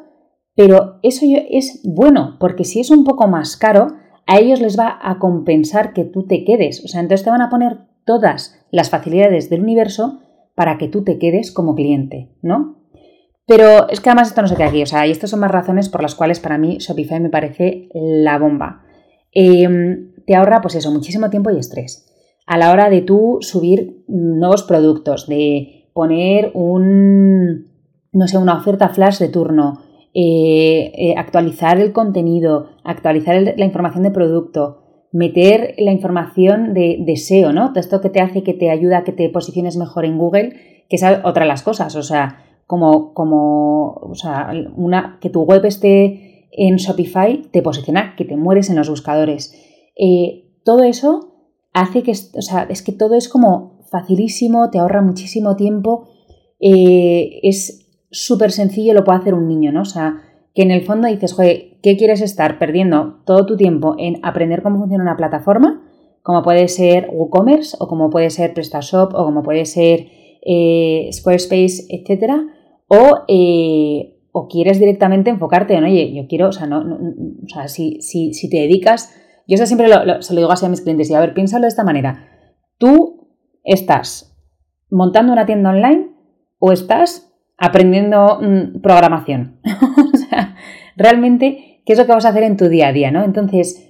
pero 0.55 0.99
eso 1.03 1.25
es 1.49 1.81
bueno, 1.83 2.37
porque 2.39 2.63
si 2.63 2.79
es 2.79 2.91
un 2.91 3.03
poco 3.03 3.27
más 3.27 3.57
caro, 3.57 3.87
a 4.27 4.39
ellos 4.39 4.61
les 4.61 4.77
va 4.77 4.99
a 5.01 5.19
compensar 5.19 5.93
que 5.93 6.05
tú 6.05 6.25
te 6.27 6.43
quedes. 6.43 6.83
O 6.83 6.87
sea, 6.87 7.01
entonces 7.01 7.23
te 7.23 7.31
van 7.31 7.41
a 7.41 7.49
poner 7.49 7.79
todas 8.05 8.59
las 8.71 8.89
facilidades 8.89 9.49
del 9.49 9.61
universo 9.61 10.19
para 10.55 10.77
que 10.77 10.87
tú 10.87 11.03
te 11.03 11.17
quedes 11.17 11.51
como 11.51 11.75
cliente, 11.75 12.35
¿no? 12.41 12.83
Pero 13.45 13.89
es 13.89 13.99
que 13.99 14.09
además 14.09 14.29
esto 14.29 14.41
no 14.41 14.47
se 14.47 14.55
queda 14.55 14.67
aquí, 14.67 14.83
o 14.83 14.85
sea, 14.85 15.05
y 15.05 15.11
estas 15.11 15.31
son 15.31 15.41
más 15.41 15.51
razones 15.51 15.89
por 15.89 16.01
las 16.01 16.15
cuales 16.15 16.39
para 16.39 16.57
mí 16.57 16.77
Shopify 16.79 17.19
me 17.19 17.29
parece 17.29 17.89
la 17.93 18.37
bomba. 18.37 18.83
Eh, 19.33 20.12
te 20.25 20.35
ahorra, 20.35 20.61
pues 20.61 20.75
eso, 20.75 20.91
muchísimo 20.91 21.29
tiempo 21.29 21.51
y 21.51 21.57
estrés. 21.57 22.09
A 22.45 22.57
la 22.57 22.71
hora 22.71 22.89
de 22.89 23.01
tú 23.01 23.37
subir 23.41 24.03
nuevos 24.07 24.63
productos, 24.63 25.27
de 25.27 25.89
poner 25.93 26.51
un, 26.53 27.67
no 28.11 28.27
sé, 28.27 28.37
una 28.37 28.57
oferta 28.57 28.89
flash 28.89 29.19
de 29.19 29.29
turno, 29.29 29.79
eh, 30.13 30.91
eh, 30.95 31.15
actualizar 31.17 31.79
el 31.79 31.91
contenido, 31.91 32.67
actualizar 32.83 33.41
la 33.57 33.65
información 33.65 34.03
de 34.03 34.11
producto, 34.11 34.83
meter 35.11 35.75
la 35.77 35.91
información 35.91 36.73
de, 36.73 37.15
SEO, 37.15 37.53
¿no? 37.53 37.69
Todo 37.69 37.79
esto 37.79 38.01
que 38.01 38.09
te 38.09 38.21
hace 38.21 38.43
que 38.43 38.53
te 38.53 38.69
ayuda 38.69 38.99
a 38.99 39.03
que 39.03 39.11
te 39.11 39.29
posiciones 39.29 39.77
mejor 39.77 40.05
en 40.05 40.17
Google, 40.17 40.85
que 40.89 40.97
es 40.97 41.03
otra 41.23 41.43
de 41.43 41.47
las 41.47 41.63
cosas, 41.63 41.95
o 41.95 42.03
sea, 42.03 42.43
como, 42.67 43.13
como 43.13 43.93
o 43.93 44.15
sea, 44.15 44.51
una, 44.75 45.17
que 45.21 45.29
tu 45.29 45.43
web 45.43 45.65
esté 45.65 46.47
en 46.51 46.77
Shopify 46.77 47.43
te 47.51 47.61
posiciona, 47.61 48.15
que 48.15 48.25
te 48.25 48.35
mueres 48.35 48.69
en 48.69 48.75
los 48.75 48.89
buscadores. 48.89 49.55
Eh, 49.95 50.45
todo 50.63 50.83
eso 50.83 51.33
hace 51.73 52.03
que, 52.03 52.11
o 52.11 52.41
sea, 52.41 52.67
es 52.69 52.81
que 52.81 52.91
todo 52.91 53.15
es 53.15 53.27
como 53.27 53.79
facilísimo, 53.91 54.69
te 54.69 54.79
ahorra 54.79 55.01
muchísimo 55.01 55.55
tiempo, 55.55 56.07
eh, 56.59 57.39
es 57.43 57.87
súper 58.09 58.51
sencillo, 58.51 58.93
lo 58.93 59.03
puede 59.03 59.19
hacer 59.19 59.33
un 59.33 59.47
niño, 59.47 59.71
¿no? 59.71 59.81
O 59.81 59.85
sea, 59.85 60.21
que 60.55 60.61
en 60.61 60.71
el 60.71 60.83
fondo 60.83 61.07
dices, 61.07 61.33
joder, 61.33 61.79
¿qué 61.81 61.97
quieres 61.97 62.21
estar 62.21 62.59
perdiendo 62.59 63.21
todo 63.25 63.45
tu 63.45 63.57
tiempo 63.57 63.95
en 63.97 64.19
aprender 64.23 64.61
cómo 64.61 64.79
funciona 64.79 65.03
una 65.03 65.17
plataforma? 65.17 65.81
Como 66.21 66.43
puede 66.43 66.67
ser 66.67 67.09
WooCommerce, 67.11 67.75
o 67.79 67.87
como 67.87 68.09
puede 68.09 68.29
ser 68.29 68.53
PrestaShop, 68.53 69.13
o 69.13 69.25
como 69.25 69.43
puede 69.43 69.65
ser 69.65 70.07
eh, 70.41 71.09
Squarespace, 71.11 71.85
etcétera, 71.89 72.47
o, 72.87 73.25
o, 74.31 74.47
quieres 74.47 74.79
directamente 74.79 75.31
enfocarte 75.31 75.73
en, 75.73 75.83
oye, 75.83 76.13
yo 76.13 76.27
quiero, 76.27 76.49
o 76.49 76.51
sea, 76.51 76.67
no, 76.67 76.79
o 76.79 77.47
sea 77.47 77.67
si, 77.67 78.01
si, 78.01 78.33
si 78.33 78.49
te 78.49 78.57
dedicas 78.57 79.13
yo 79.47 79.55
eso 79.55 79.65
siempre 79.65 79.87
se 80.21 80.33
lo 80.33 80.39
digo 80.39 80.51
así 80.51 80.65
a 80.65 80.69
mis 80.69 80.81
clientes 80.81 81.09
y 81.09 81.13
a 81.13 81.19
ver, 81.19 81.33
piénsalo 81.33 81.63
de 81.63 81.69
esta 81.69 81.83
manera. 81.83 82.29
Tú 82.77 83.23
¿Estás 83.63 84.35
montando 84.89 85.31
una 85.31 85.45
tienda 85.45 85.69
online 85.69 86.09
o 86.59 86.73
estás 86.73 87.33
aprendiendo 87.57 88.39
mm, 88.41 88.81
programación? 88.81 89.61
o 90.13 90.17
sea, 90.17 90.55
realmente, 90.97 91.81
¿qué 91.85 91.93
es 91.93 91.99
lo 91.99 92.05
que 92.05 92.11
vas 92.11 92.25
a 92.25 92.29
hacer 92.29 92.43
en 92.43 92.57
tu 92.57 92.67
día 92.67 92.89
a 92.89 92.93
día, 92.93 93.09
no? 93.11 93.23
Entonces, 93.23 93.89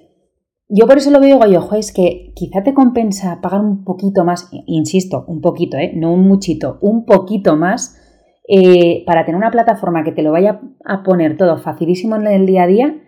yo 0.70 0.86
por 0.86 0.98
eso 0.98 1.10
lo 1.10 1.20
digo 1.20 1.46
yo, 1.48 1.68
es 1.76 1.92
que 1.92 2.34
quizá 2.36 2.64
te 2.64 2.74
compensa 2.74 3.42
pagar 3.42 3.62
un 3.62 3.84
poquito 3.84 4.24
más, 4.24 4.50
insisto, 4.68 5.26
un 5.28 5.42
poquito, 5.42 5.78
¿eh? 5.78 5.92
no 5.96 6.14
un 6.14 6.28
muchito, 6.28 6.78
un 6.82 7.06
poquito 7.06 7.58
más 7.58 8.00
eh, 8.48 9.04
para 9.06 9.26
tener 9.26 9.38
una 9.38 9.52
plataforma 9.52 10.04
que 10.04 10.12
te 10.12 10.22
lo 10.22 10.32
vaya 10.32 10.62
a 10.86 11.04
poner 11.04 11.36
todo 11.36 11.58
facilísimo 11.58 12.16
en 12.16 12.28
el 12.28 12.46
día 12.46 12.64
a 12.64 12.68
día 12.68 13.03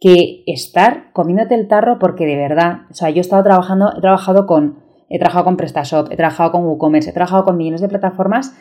que 0.00 0.44
estar 0.46 1.12
comiéndote 1.12 1.54
el 1.54 1.68
tarro 1.68 1.98
porque 1.98 2.26
de 2.26 2.36
verdad, 2.36 2.82
o 2.90 2.94
sea, 2.94 3.10
yo 3.10 3.18
he 3.18 3.20
estado 3.20 3.42
trabajando, 3.42 3.92
he 3.96 4.00
trabajado 4.00 4.46
con, 4.46 4.78
he 5.08 5.18
trabajado 5.18 5.44
con 5.44 5.56
PrestaShop, 5.56 6.12
he 6.12 6.16
trabajado 6.16 6.52
con 6.52 6.64
WooCommerce, 6.64 7.10
he 7.10 7.12
trabajado 7.12 7.44
con 7.44 7.56
millones 7.56 7.80
de 7.80 7.88
plataformas 7.88 8.56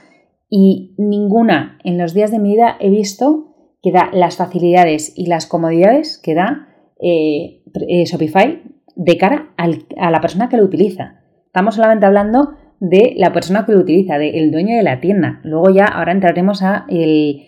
y 0.50 0.96
ninguna 0.98 1.78
en 1.84 1.98
los 1.98 2.14
días 2.14 2.32
de 2.32 2.40
mi 2.40 2.52
vida 2.54 2.78
he 2.80 2.90
visto 2.90 3.56
que 3.82 3.92
da 3.92 4.10
las 4.14 4.38
facilidades 4.38 5.14
y 5.16 5.28
las 5.28 5.46
comodidades 5.46 6.18
que 6.18 6.34
da 6.34 6.68
eh, 7.00 7.62
Shopify 8.06 8.64
de 8.96 9.18
cara 9.18 9.54
a 9.56 10.12
la 10.12 10.22
persona 10.22 10.50
que 10.50 10.58
lo 10.58 10.64
utiliza. 10.64 11.22
Estamos 11.46 11.76
solamente 11.76 12.06
hablando 12.08 12.54
de 12.80 13.14
la 13.18 13.32
persona 13.32 13.66
que 13.66 13.72
lo 13.72 13.80
utiliza, 13.80 14.18
del 14.18 14.52
dueño 14.52 14.76
de 14.76 14.84
la 14.84 15.00
tienda. 15.00 15.40
Luego 15.44 15.70
ya 15.70 15.86
ahora 15.86 16.12
entraremos 16.12 16.64
a 16.64 16.86
el, 16.90 17.44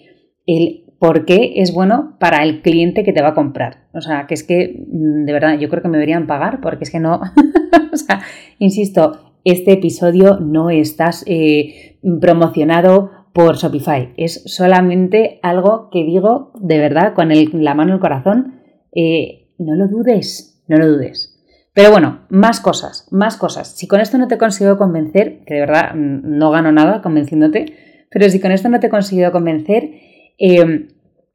el 0.46 0.89
por 1.00 1.26
qué 1.26 1.54
es 1.56 1.74
bueno 1.74 2.18
para 2.20 2.44
el 2.44 2.62
cliente 2.62 3.04
que 3.04 3.14
te 3.14 3.22
va 3.22 3.30
a 3.30 3.34
comprar. 3.34 3.88
O 3.94 4.02
sea, 4.02 4.28
que 4.28 4.34
es 4.34 4.44
que, 4.44 4.86
mm, 4.88 5.26
de 5.26 5.34
verdad, 5.34 5.58
yo 5.58 5.70
creo 5.70 5.82
que 5.82 5.88
me 5.88 5.98
deberían 5.98 6.28
pagar 6.28 6.60
porque 6.62 6.84
es 6.84 6.92
que 6.92 7.00
no, 7.00 7.22
o 7.94 7.98
sea, 7.98 8.22
insisto, 8.60 9.34
este 9.46 9.74
episodio 9.74 10.40
no 10.40 10.70
está 10.70 11.12
eh, 11.26 11.98
promocionado 12.20 13.12
por 13.34 13.56
Shopify. 13.56 14.14
Es 14.18 14.44
solamente 14.46 15.40
algo 15.42 15.90
que 15.92 16.04
digo 16.04 16.52
de 16.60 16.78
verdad 16.78 17.14
con 17.14 17.30
la 17.30 17.74
mano 17.74 17.92
en 17.92 17.96
el 17.96 18.02
corazón. 18.02 18.60
Eh, 18.94 19.54
no 19.58 19.76
lo 19.76 19.88
dudes, 19.88 20.62
no 20.68 20.78
lo 20.78 20.88
dudes. 20.88 21.38
Pero 21.74 21.92
bueno, 21.92 22.26
más 22.30 22.60
cosas, 22.60 23.08
más 23.12 23.38
cosas. 23.38 23.70
Si 23.70 23.88
con 23.88 24.02
esto 24.02 24.18
no 24.18 24.28
te 24.28 24.38
consigo 24.38 24.78
convencer, 24.78 25.46
que 25.46 25.54
de 25.54 25.60
verdad 25.62 25.96
mm, 25.96 26.38
no 26.38 26.52
gano 26.52 26.74
nada 26.74 27.02
convenciéndote, 27.02 28.06
pero 28.12 28.30
si 28.30 28.42
con 28.42 28.52
esto 28.52 28.68
no 28.68 28.80
te 28.80 28.88
he 28.88 28.90
conseguido 28.90 29.32
convencer, 29.32 30.09
eh, 30.40 30.88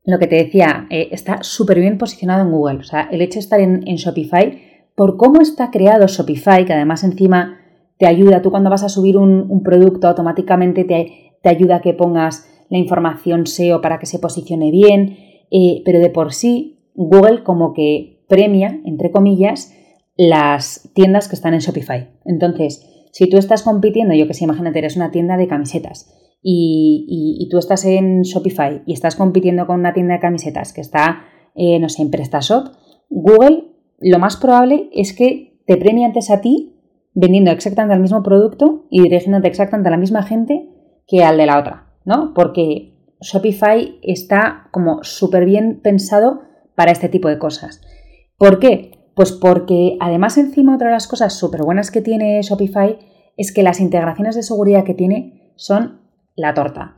lo 0.04 0.18
que 0.18 0.26
te 0.26 0.36
decía, 0.36 0.86
eh, 0.90 1.08
está 1.12 1.42
súper 1.42 1.80
bien 1.80 1.98
posicionado 1.98 2.42
en 2.42 2.50
Google. 2.50 2.78
O 2.78 2.82
sea, 2.82 3.08
el 3.10 3.22
hecho 3.22 3.34
de 3.34 3.40
estar 3.40 3.60
en, 3.60 3.82
Shopify, 3.82 4.60
por 4.94 5.16
cómo 5.16 5.40
está 5.40 5.70
creado 5.70 6.06
Shopify, 6.06 6.64
que 6.64 6.72
además 6.72 7.04
encima 7.04 7.58
te 7.98 8.06
ayuda, 8.06 8.42
tú 8.42 8.50
cuando 8.50 8.70
vas 8.70 8.84
a 8.84 8.88
subir 8.88 9.16
un, 9.16 9.62
producto 9.62 10.08
automáticamente 10.08 10.84
te, 10.84 11.36
te, 11.42 11.48
ayuda 11.48 11.76
a 11.76 11.80
que 11.80 11.94
pongas 11.94 12.50
la 12.68 12.78
información 12.78 13.46
SEO 13.46 13.80
para 13.80 13.98
que 13.98 14.06
se 14.06 14.18
posicione 14.18 14.70
bien, 14.70 15.16
eh, 15.50 15.82
pero 15.84 16.00
de 16.00 16.10
por 16.10 16.32
sí 16.32 16.90
Google 16.94 17.42
como 17.44 17.72
que 17.72 18.24
premia, 18.28 18.80
entre 18.84 19.10
comillas, 19.10 19.74
las 20.16 20.90
tiendas 20.94 21.28
que 21.28 21.36
están 21.36 21.54
en 21.54 21.60
Shopify. 21.60 22.10
Entonces, 22.24 22.86
si 23.12 23.28
tú 23.28 23.38
estás 23.38 23.62
compitiendo, 23.62 24.14
yo 24.14 24.26
que 24.26 24.34
sé, 24.34 24.44
imagínate, 24.44 24.80
eres 24.80 24.96
una 24.96 25.10
tienda 25.10 25.36
de 25.36 25.46
camisetas 25.46 26.23
y, 26.46 27.48
tú 27.50 27.58
estás 27.58 27.84
en 27.86 28.22
Shopify 28.22 28.82
y 28.86 28.92
estás 28.92 29.16
compitiendo 29.16 29.66
con 29.66 29.80
una 29.80 29.94
tienda 29.94 30.14
de 30.14 30.20
camisetas 30.20 30.72
que 30.72 30.82
está, 30.82 31.24
eh, 31.54 31.78
no 31.78 31.88
sé, 31.88 32.02
en 32.02 32.10
PrestaShop, 32.10 32.68
Google 33.08 33.64
lo 34.00 34.18
más 34.18 34.36
probable 34.36 34.90
es 34.92 35.14
que 35.14 35.62
te 35.66 35.76
premie 35.76 36.04
antes 36.04 36.30
a 36.30 36.40
ti 36.40 36.76
vendiendo 37.14 37.50
exactamente 37.50 37.94
el 37.94 38.02
mismo 38.02 38.22
producto 38.22 38.86
y 38.90 39.02
dirigiéndote 39.02 39.48
exactamente 39.48 39.88
a 39.88 39.92
la 39.92 39.96
misma 39.96 40.22
gente 40.22 40.68
que 41.06 41.24
al 41.24 41.38
de 41.38 41.46
la 41.46 41.58
otra, 41.58 41.94
¿no? 42.04 42.34
Porque 42.34 42.94
Shopify 43.20 43.98
está 44.02 44.68
como 44.72 45.02
súper 45.02 45.46
bien 45.46 45.80
pensado 45.80 46.42
para 46.74 46.92
este 46.92 47.08
tipo 47.08 47.28
de 47.28 47.38
cosas. 47.38 47.80
¿Por 48.36 48.58
qué? 48.58 48.90
Pues 49.14 49.32
porque 49.32 49.96
además 50.00 50.36
encima 50.36 50.74
otra 50.74 50.88
de 50.88 50.94
las 50.94 51.06
cosas 51.06 51.32
súper 51.32 51.62
buenas 51.62 51.90
que 51.90 52.02
tiene 52.02 52.42
Shopify 52.42 52.98
es 53.36 53.52
que 53.52 53.62
las 53.62 53.80
integraciones 53.80 54.34
de 54.34 54.42
seguridad 54.42 54.84
que 54.84 54.94
tiene 54.94 55.52
son 55.56 56.03
la 56.36 56.54
torta. 56.54 56.96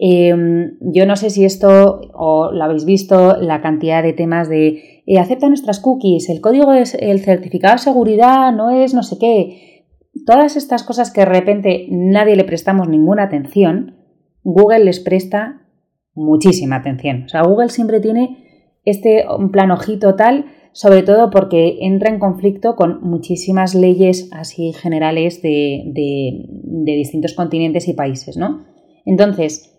Em, 0.00 0.78
yo 0.80 1.06
no 1.06 1.16
sé 1.16 1.28
si 1.28 1.44
esto 1.44 2.00
o 2.14 2.52
lo 2.52 2.64
habéis 2.64 2.84
visto, 2.84 3.36
la 3.36 3.60
cantidad 3.60 4.00
de 4.02 4.12
temas 4.12 4.48
de 4.48 5.02
eh, 5.06 5.18
acepta 5.18 5.48
nuestras 5.48 5.80
cookies, 5.80 6.28
el 6.28 6.40
código 6.40 6.72
es 6.72 6.94
el 6.94 7.20
certificado 7.20 7.74
de 7.74 7.78
seguridad, 7.80 8.52
no 8.52 8.70
es 8.70 8.94
no 8.94 9.02
sé 9.02 9.18
qué. 9.18 9.86
Todas 10.24 10.56
estas 10.56 10.84
cosas 10.84 11.12
que 11.12 11.22
de 11.22 11.26
repente 11.26 11.86
nadie 11.90 12.36
le 12.36 12.44
prestamos 12.44 12.88
ninguna 12.88 13.24
atención, 13.24 13.96
Google 14.44 14.84
les 14.84 15.00
presta 15.00 15.66
muchísima 16.14 16.76
atención. 16.76 17.24
O 17.24 17.28
sea, 17.28 17.42
Google 17.42 17.70
siempre 17.70 17.98
tiene 17.98 18.78
este 18.84 19.24
plan 19.50 19.72
ojito 19.72 20.14
tal, 20.14 20.46
sobre 20.72 21.02
todo 21.02 21.30
porque 21.30 21.78
entra 21.80 22.08
en 22.08 22.20
conflicto 22.20 22.76
con 22.76 23.00
muchísimas 23.02 23.74
leyes 23.74 24.30
así 24.32 24.72
generales 24.72 25.42
de, 25.42 25.82
de 25.92 26.92
distintos 26.92 27.34
continentes 27.34 27.88
y 27.88 27.94
países, 27.94 28.36
¿no? 28.36 28.77
Entonces, 29.08 29.74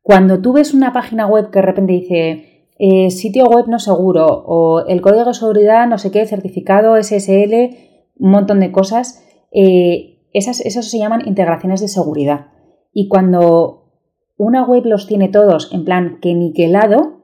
cuando 0.00 0.40
tú 0.40 0.54
ves 0.54 0.72
una 0.72 0.94
página 0.94 1.26
web 1.26 1.50
que 1.50 1.58
de 1.58 1.66
repente 1.66 1.92
dice 1.92 2.68
eh, 2.78 3.10
sitio 3.10 3.44
web 3.44 3.66
no 3.68 3.78
seguro 3.78 4.26
o 4.26 4.86
el 4.86 5.02
código 5.02 5.26
de 5.26 5.34
seguridad 5.34 5.86
no 5.86 5.98
sé 5.98 6.10
qué, 6.10 6.24
certificado 6.26 6.96
SSL, 6.96 7.76
un 8.16 8.30
montón 8.30 8.60
de 8.60 8.72
cosas, 8.72 9.22
eh, 9.52 10.24
esas, 10.32 10.60
esos 10.62 10.90
se 10.90 10.98
llaman 10.98 11.28
integraciones 11.28 11.82
de 11.82 11.88
seguridad. 11.88 12.46
Y 12.94 13.08
cuando 13.08 13.92
una 14.38 14.64
web 14.64 14.86
los 14.86 15.06
tiene 15.06 15.28
todos 15.28 15.70
en 15.74 15.84
plan 15.84 16.18
que 16.22 16.34
niquelado, 16.34 17.20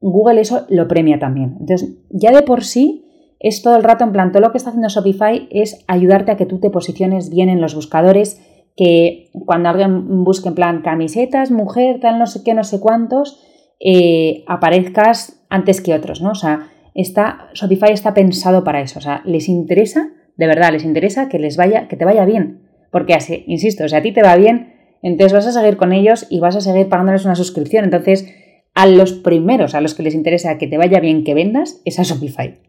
Google 0.00 0.42
eso 0.42 0.66
lo 0.68 0.88
premia 0.88 1.18
también. 1.18 1.56
Entonces, 1.58 1.96
ya 2.10 2.32
de 2.32 2.42
por 2.42 2.64
sí 2.64 3.34
es 3.40 3.62
todo 3.62 3.76
el 3.76 3.82
rato 3.82 4.04
en 4.04 4.12
plan, 4.12 4.30
todo 4.30 4.42
lo 4.42 4.52
que 4.52 4.58
está 4.58 4.70
haciendo 4.70 4.88
Shopify 4.88 5.48
es 5.50 5.84
ayudarte 5.86 6.32
a 6.32 6.36
que 6.36 6.44
tú 6.44 6.58
te 6.58 6.68
posiciones 6.68 7.30
bien 7.30 7.48
en 7.48 7.62
los 7.62 7.74
buscadores, 7.74 8.42
que 8.76 9.30
cuando 9.46 9.70
alguien 9.70 10.24
busque 10.24 10.48
en 10.48 10.54
plan 10.54 10.82
camisetas, 10.82 11.50
mujer, 11.50 11.98
tal, 12.00 12.18
no 12.18 12.26
sé 12.26 12.42
qué, 12.44 12.54
no 12.54 12.62
sé 12.62 12.78
cuántos, 12.78 13.42
eh, 13.80 14.44
aparezcas 14.46 15.42
antes 15.48 15.80
que 15.80 15.94
otros, 15.94 16.20
¿no? 16.20 16.30
O 16.30 16.34
sea, 16.34 16.70
está, 16.94 17.48
Shopify 17.54 17.92
está 17.92 18.14
pensado 18.14 18.64
para 18.64 18.80
eso. 18.80 18.98
O 18.98 19.02
sea, 19.02 19.22
les 19.24 19.48
interesa, 19.48 20.10
de 20.36 20.46
verdad, 20.46 20.72
les 20.72 20.84
interesa 20.84 21.28
que 21.28 21.38
les 21.38 21.56
vaya, 21.56 21.88
que 21.88 21.96
te 21.96 22.04
vaya 22.04 22.24
bien. 22.24 22.62
Porque 22.90 23.14
así, 23.14 23.44
insisto, 23.46 23.84
o 23.84 23.88
sea, 23.88 24.00
a 24.00 24.02
ti 24.02 24.12
te 24.12 24.22
va 24.22 24.36
bien, 24.36 24.74
entonces 25.02 25.32
vas 25.32 25.46
a 25.46 25.52
seguir 25.52 25.76
con 25.76 25.92
ellos 25.92 26.26
y 26.30 26.40
vas 26.40 26.56
a 26.56 26.60
seguir 26.60 26.88
pagándoles 26.88 27.24
una 27.24 27.34
suscripción. 27.34 27.84
Entonces, 27.84 28.26
a 28.74 28.86
los 28.86 29.14
primeros 29.14 29.74
a 29.74 29.80
los 29.80 29.94
que 29.94 30.02
les 30.02 30.14
interesa 30.14 30.58
que 30.58 30.66
te 30.66 30.76
vaya 30.76 31.00
bien 31.00 31.24
que 31.24 31.34
vendas 31.34 31.80
es 31.84 31.98
a 31.98 32.02
Shopify. 32.02 32.60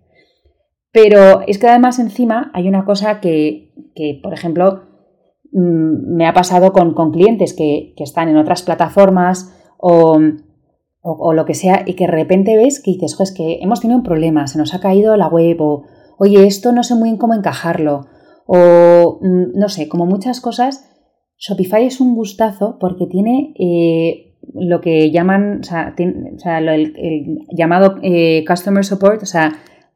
Pero 0.91 1.41
es 1.45 1.59
que 1.59 1.67
además 1.67 1.99
encima 1.99 2.49
hay 2.53 2.67
una 2.69 2.85
cosa 2.85 3.19
que, 3.19 3.73
que 3.93 4.19
por 4.23 4.33
ejemplo, 4.33 4.83
me 5.51 6.27
ha 6.27 6.33
pasado 6.33 6.71
con, 6.73 6.93
clientes 7.11 7.53
que, 7.53 7.93
están 7.97 8.29
en 8.29 8.37
otras 8.37 8.63
plataformas 8.63 9.53
o, 9.77 10.19
lo 11.33 11.45
que 11.45 11.53
sea 11.53 11.83
y 11.85 11.93
que 11.93 12.05
de 12.05 12.11
repente 12.11 12.57
ves 12.57 12.81
que 12.81 12.91
dices, 12.91 13.17
es 13.19 13.31
que 13.31 13.59
hemos 13.61 13.81
tenido 13.81 13.97
un 13.97 14.03
problema, 14.03 14.47
se 14.47 14.57
nos 14.57 14.73
ha 14.73 14.79
caído 14.79 15.15
la 15.15 15.27
web 15.27 15.61
o, 15.61 15.83
oye, 16.17 16.45
esto 16.45 16.71
no 16.71 16.83
sé 16.83 16.95
muy 16.95 17.09
bien 17.09 17.17
cómo 17.17 17.33
encajarlo 17.33 18.07
o, 18.45 19.19
mm, 19.21 19.57
no 19.57 19.69
sé, 19.69 19.87
como 19.87 20.05
muchas 20.05 20.41
cosas, 20.41 20.89
Shopify 21.37 21.85
es 21.85 22.01
un 22.01 22.15
gustazo 22.15 22.77
porque 22.79 23.05
tiene 23.05 23.53
eh, 23.59 24.37
lo 24.53 24.81
que 24.81 25.11
llaman, 25.11 25.59
o 25.59 25.63
sea, 25.63 25.93
el, 26.59 27.39
llamado 27.51 27.97
eh, 28.01 28.43
Customer 28.47 28.83
Support, 28.83 29.23
o 29.23 29.25
sea, 29.25 29.53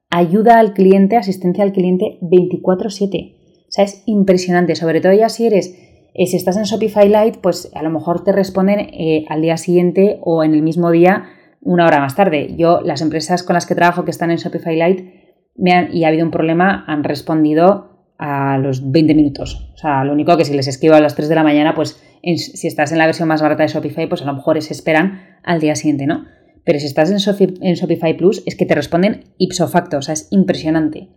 ayuda 0.09 0.59
al 0.59 0.73
cliente, 0.73 1.17
asistencia 1.17 1.63
al 1.63 1.71
cliente 1.71 2.19
24/7. 2.21 3.40
O 3.71 3.73
sea, 3.73 3.85
es 3.85 4.03
impresionante, 4.05 4.75
sobre 4.75 4.99
todo 4.99 5.13
ya 5.13 5.29
si 5.29 5.47
eres, 5.47 5.73
eh, 6.13 6.27
si 6.27 6.35
estás 6.35 6.57
en 6.57 6.63
Shopify 6.63 7.07
Lite, 7.07 7.39
pues 7.41 7.71
a 7.73 7.81
lo 7.81 7.89
mejor 7.89 8.21
te 8.25 8.33
responden 8.33 8.81
eh, 8.81 9.23
al 9.29 9.41
día 9.41 9.55
siguiente 9.55 10.19
o 10.23 10.43
en 10.43 10.53
el 10.53 10.61
mismo 10.61 10.91
día, 10.91 11.29
una 11.61 11.87
hora 11.87 12.01
más 12.01 12.17
tarde. 12.17 12.53
Yo, 12.57 12.81
las 12.81 13.01
empresas 13.01 13.43
con 13.43 13.53
las 13.53 13.65
que 13.65 13.73
trabajo 13.73 14.03
que 14.03 14.11
están 14.11 14.29
en 14.29 14.37
Shopify 14.37 14.75
Lite 14.75 15.37
me 15.55 15.71
han, 15.71 15.95
y 15.95 16.03
ha 16.03 16.09
habido 16.09 16.25
un 16.25 16.31
problema, 16.31 16.83
han 16.85 17.05
respondido 17.05 18.13
a 18.17 18.57
los 18.57 18.91
20 18.91 19.15
minutos. 19.15 19.71
O 19.73 19.77
sea, 19.77 20.03
lo 20.03 20.11
único 20.11 20.35
que 20.35 20.43
si 20.43 20.53
les 20.53 20.67
escribo 20.67 20.95
a 20.95 20.99
las 20.99 21.15
3 21.15 21.29
de 21.29 21.35
la 21.35 21.43
mañana, 21.43 21.73
pues 21.73 22.03
si 22.21 22.67
estás 22.67 22.91
en 22.91 22.97
la 22.97 23.05
versión 23.05 23.29
más 23.29 23.41
barata 23.41 23.63
de 23.63 23.69
Shopify, 23.69 24.09
pues 24.09 24.21
a 24.21 24.25
lo 24.25 24.33
mejor 24.33 24.61
se 24.61 24.73
esperan 24.73 25.39
al 25.43 25.61
día 25.61 25.75
siguiente, 25.75 26.07
¿no? 26.07 26.25
Pero 26.65 26.77
si 26.77 26.87
estás 26.87 27.09
en, 27.09 27.57
en 27.61 27.73
Shopify 27.75 28.17
Plus, 28.17 28.43
es 28.45 28.57
que 28.57 28.65
te 28.65 28.75
responden 28.75 29.23
ipso 29.37 29.65
facto, 29.69 29.97
o 29.97 30.01
sea, 30.01 30.13
es 30.13 30.27
impresionante. 30.29 31.07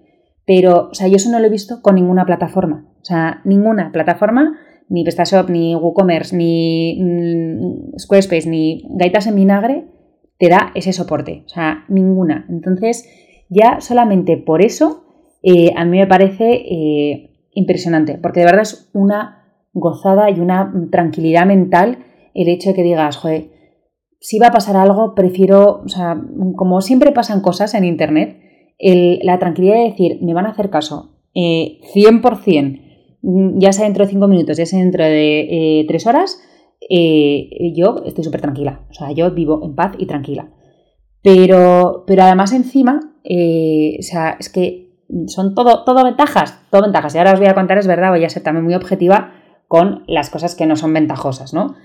Pero, 0.47 0.89
o 0.91 0.95
sea, 0.95 1.09
yo 1.09 1.17
eso 1.17 1.31
no 1.31 1.39
lo 1.39 1.47
he 1.47 1.51
visto 1.51 1.81
con 1.83 1.95
ninguna 1.95 2.27
plataforma. 2.27 2.87
O 3.01 3.05
sea, 3.05 3.41
ninguna 3.45 3.93
plataforma, 3.93 4.59
ni 4.89 5.03
PrestaShop, 5.03 5.49
ni 5.49 5.75
WooCommerce, 5.75 6.37
ni 6.37 7.01
mm, 7.01 7.99
Squarespace, 7.99 8.49
ni 8.49 8.83
Gaitas 8.91 9.27
en 9.27 9.37
Vinagre, 9.37 9.87
te 10.39 10.49
da 10.49 10.73
ese 10.75 10.93
soporte. 10.93 11.45
O 11.47 11.49
sea, 11.49 11.85
ninguna. 11.89 12.47
Entonces, 12.49 13.09
ya 13.49 13.81
solamente 13.81 14.37
por 14.37 14.63
eso, 14.63 15.05
eh, 15.43 15.73
a 15.77 15.85
mí 15.85 15.99
me 15.99 16.07
parece 16.07 16.53
eh, 16.53 17.31
impresionante, 17.53 18.19
porque 18.19 18.41
de 18.41 18.47
verdad 18.47 18.63
es 18.63 18.91
una 18.93 19.45
gozada 19.73 20.31
y 20.31 20.41
una 20.41 20.73
tranquilidad 20.91 21.47
mental 21.47 21.99
el 22.35 22.49
hecho 22.49 22.71
de 22.71 22.75
que 22.75 22.83
digas, 22.83 23.17
joder, 23.17 23.51
si 24.21 24.39
va 24.39 24.49
a 24.49 24.53
pasar 24.53 24.77
algo, 24.77 25.15
prefiero, 25.15 25.83
o 25.85 25.89
sea, 25.89 26.21
como 26.57 26.81
siempre 26.81 27.13
pasan 27.13 27.41
cosas 27.41 27.75
en 27.75 27.85
Internet, 27.85 28.41
la 28.79 29.39
tranquilidad 29.39 29.77
de 29.77 29.91
decir, 29.91 30.19
me 30.23 30.35
van 30.35 30.47
a 30.47 30.51
hacer 30.51 30.71
caso, 30.71 31.15
100%, 31.35 32.47
eh, 32.47 32.81
ya 33.57 33.73
sea 33.73 33.85
dentro 33.85 34.05
de 34.05 34.11
5 34.11 34.29
minutos, 34.29 34.57
ya 34.57 34.67
sea 34.67 34.79
dentro 34.81 35.05
de 35.05 35.85
3 35.89 36.07
eh, 36.07 36.09
horas, 36.09 36.41
eh, 36.89 37.73
yo 37.75 38.03
estoy 38.05 38.25
súper 38.25 38.41
tranquila, 38.41 38.87
o 38.91 38.95
sea, 38.95 39.13
yo 39.13 39.31
vivo 39.31 39.61
en 39.65 39.75
paz 39.75 39.95
y 39.99 40.07
tranquila. 40.07 40.51
Pero, 41.23 42.05
pero 42.07 42.23
además 42.23 42.53
encima, 42.53 43.01
o 43.25 44.03
sea, 44.03 44.37
es 44.39 44.51
que 44.51 44.85
son 45.27 45.55
todo, 45.55 45.85
todo 45.85 46.05
ventajas, 46.05 46.61
todo 46.71 46.83
ventajas. 46.83 47.15
Y 47.15 47.19
ahora 47.19 47.33
os 47.33 47.39
voy 47.39 47.49
a 47.49 47.55
contar, 47.55 47.79
es 47.79 47.87
verdad, 47.87 48.11
voy 48.11 48.25
a 48.25 48.29
ser 48.29 48.43
también 48.43 48.65
muy 48.65 48.75
objetiva 48.75 49.33
con 49.69 50.05
las 50.07 50.29
cosas 50.29 50.55
que 50.55 50.67
no 50.67 50.77
son 50.77 50.93
ventajosas, 50.93 51.55
¿no? 51.55 51.77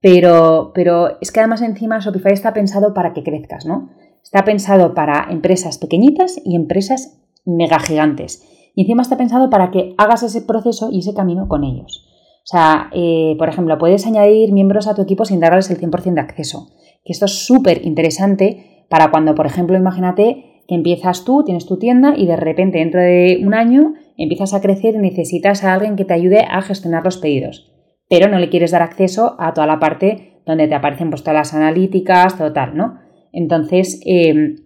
Pero, 0.00 0.72
pero 0.74 1.18
es 1.20 1.32
que 1.32 1.40
además 1.40 1.62
encima 1.62 1.98
Shopify 1.98 2.32
está 2.32 2.52
pensado 2.52 2.94
para 2.94 3.12
que 3.14 3.22
crezcas, 3.22 3.66
¿no? 3.66 3.90
Está 4.24 4.44
pensado 4.44 4.94
para 4.94 5.28
empresas 5.30 5.78
pequeñitas 5.78 6.40
y 6.44 6.56
empresas 6.56 7.22
mega 7.44 7.78
gigantes. 7.78 8.42
Y 8.74 8.82
encima 8.82 9.02
está 9.02 9.16
pensado 9.16 9.50
para 9.50 9.70
que 9.70 9.94
hagas 9.98 10.24
ese 10.24 10.42
proceso 10.42 10.88
y 10.90 10.98
ese 10.98 11.14
camino 11.14 11.46
con 11.46 11.62
ellos. 11.62 12.04
O 12.42 12.46
sea, 12.46 12.90
eh, 12.92 13.36
por 13.38 13.48
ejemplo, 13.48 13.78
puedes 13.78 14.04
añadir 14.06 14.52
miembros 14.52 14.88
a 14.88 14.96
tu 14.96 15.02
equipo 15.02 15.24
sin 15.24 15.38
darles 15.38 15.70
el 15.70 15.78
100% 15.78 16.14
de 16.14 16.20
acceso. 16.20 16.70
Que 17.04 17.12
esto 17.12 17.26
es 17.26 17.46
súper 17.46 17.86
interesante 17.86 18.86
para 18.88 19.12
cuando, 19.12 19.36
por 19.36 19.46
ejemplo, 19.46 19.76
imagínate 19.76 20.62
que 20.66 20.74
empiezas 20.74 21.24
tú, 21.24 21.44
tienes 21.44 21.66
tu 21.66 21.78
tienda 21.78 22.14
y 22.16 22.26
de 22.26 22.36
repente 22.36 22.78
dentro 22.78 23.00
de 23.00 23.40
un 23.44 23.54
año 23.54 23.94
empiezas 24.16 24.54
a 24.54 24.60
crecer 24.60 24.96
y 24.96 24.98
necesitas 24.98 25.62
a 25.62 25.74
alguien 25.74 25.94
que 25.94 26.04
te 26.04 26.14
ayude 26.14 26.40
a 26.40 26.62
gestionar 26.62 27.04
los 27.04 27.18
pedidos 27.18 27.70
pero 28.08 28.28
no 28.28 28.38
le 28.38 28.48
quieres 28.48 28.70
dar 28.70 28.82
acceso 28.82 29.36
a 29.38 29.54
toda 29.54 29.66
la 29.66 29.78
parte 29.78 30.40
donde 30.46 30.68
te 30.68 30.74
aparecen 30.74 31.10
pues, 31.10 31.22
todas 31.22 31.34
las 31.34 31.54
analíticas, 31.54 32.36
total, 32.36 32.76
¿no? 32.76 32.98
Entonces, 33.34 34.00
em, 34.04 34.56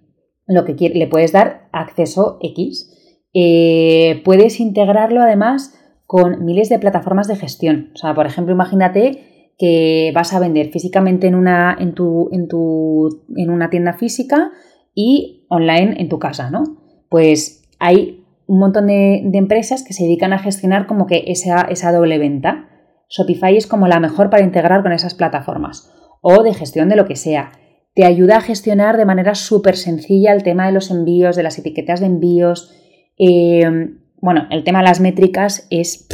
lo 0.47 0.65
que 0.65 0.75
le 0.89 1.07
puedes 1.07 1.33
dar 1.33 1.69
acceso 1.73 2.39
X. 2.43 2.91
Eh, 3.35 4.23
puedes 4.25 4.61
integrarlo 4.61 5.21
además 5.21 5.75
con 6.07 6.45
miles 6.45 6.71
de 6.71 6.79
plataformas 6.79 7.29
de 7.29 7.37
gestión. 7.37 7.91
O 7.95 7.99
sea, 7.99 8.15
por 8.15 8.27
ejemplo, 8.27 8.55
imagínate 8.55 9.53
que 9.59 10.13
vas 10.15 10.33
a 10.33 10.41
vender 10.41 10.71
físicamente 10.71 11.27
en 11.27 11.35
una, 11.35 11.77
en 11.79 11.93
tu, 11.95 12.31
en 12.33 12.49
tu, 12.49 13.25
en 13.37 13.51
una 13.51 13.69
tienda 13.69 13.93
física 13.93 14.53
y 14.95 15.45
online 15.49 15.97
en 15.99 16.09
tu 16.09 16.19
casa, 16.19 16.51
¿no? 16.51 16.63
Pues 17.11 17.63
hay 17.79 18.25
un 18.47 18.61
montón 18.61 18.87
de, 18.87 19.31
empresas 19.35 19.85
que 19.85 19.93
se 19.93 20.05
dedican 20.05 20.33
a 20.33 20.39
gestionar 20.39 20.87
como 20.87 21.07
que 21.07 21.25
esa, 21.27 21.63
esa 21.63 21.93
doble 21.93 22.19
venta. 22.19 22.69
Shopify 23.11 23.57
es 23.57 23.67
como 23.67 23.89
la 23.89 24.01
mejor 24.01 24.31
para 24.31 24.45
integrar 24.45 24.83
con 24.83 24.93
esas 24.93 25.15
plataformas 25.15 25.93
o 26.23 26.43
de 26.43 26.55
gestión 26.55 26.89
de 26.89 26.97
lo 26.97 27.07
que 27.07 27.17
sea. 27.17 27.53
Te 27.99 28.05
ayuda 28.05 28.37
a 28.37 28.40
gestionar 28.40 28.97
de 28.97 29.05
manera 29.05 29.35
súper 29.35 29.76
sencilla 29.76 30.33
el 30.33 30.45
tema 30.45 30.67
de 30.67 30.73
los 30.73 30.93
envíos, 30.93 31.35
de 31.35 31.43
las 31.43 31.59
etiquetas 31.59 31.99
de 31.99 32.07
envíos. 32.07 32.73
Em, 33.17 33.99
bueno, 34.21 34.47
el 34.52 34.62
tema 34.62 34.78
de 34.78 34.85
las 34.85 35.00
métricas 35.00 35.67
es 35.69 36.07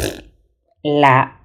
la, 0.83 1.43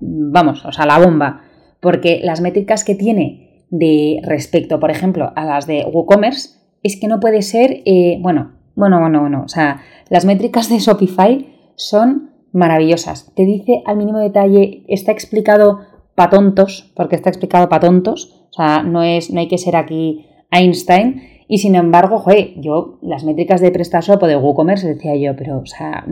vamos, 0.00 0.64
o 0.64 0.72
sea, 0.72 0.84
la 0.84 0.98
bomba, 0.98 1.42
porque 1.78 2.20
las 2.24 2.40
métricas 2.40 2.82
que 2.82 2.96
tiene 2.96 3.66
de 3.70 4.20
respecto, 4.24 4.80
por 4.80 4.90
ejemplo, 4.90 5.32
a 5.36 5.44
las 5.44 5.68
de 5.68 5.84
WooCommerce, 5.84 6.58
es 6.82 6.98
que 7.00 7.06
no 7.06 7.20
puede 7.20 7.42
ser, 7.42 7.84
eh, 7.84 8.18
bueno, 8.20 8.54
bueno, 8.74 8.98
bueno, 8.98 9.20
bueno, 9.20 9.42
o 9.44 9.48
sea, 9.48 9.82
las 10.08 10.24
métricas 10.24 10.68
de 10.68 10.80
Shopify 10.80 11.54
son 11.76 12.32
maravillosas. 12.52 13.32
Te 13.36 13.44
dice 13.44 13.84
al 13.86 13.96
mínimo 13.96 14.18
detalle, 14.18 14.82
está 14.88 15.12
explicado 15.12 15.82
para 16.16 16.30
tontos, 16.30 16.92
porque 16.96 17.14
está 17.14 17.28
explicado 17.30 17.68
para 17.68 17.86
tontos, 17.86 18.37
o 18.58 18.66
sea, 18.66 18.82
no, 18.82 19.02
es, 19.02 19.30
no 19.30 19.40
hay 19.40 19.48
que 19.48 19.58
ser 19.58 19.76
aquí 19.76 20.26
Einstein. 20.50 21.22
Y 21.48 21.58
sin 21.58 21.74
embargo, 21.74 22.18
joder, 22.18 22.60
yo 22.60 22.98
las 23.02 23.24
métricas 23.24 23.60
de 23.60 23.70
PrestaShop 23.70 24.22
o 24.22 24.26
de 24.26 24.36
WooCommerce 24.36 24.94
decía 24.94 25.16
yo, 25.16 25.36
pero, 25.36 25.58
o 25.58 25.66
sea, 25.66 26.04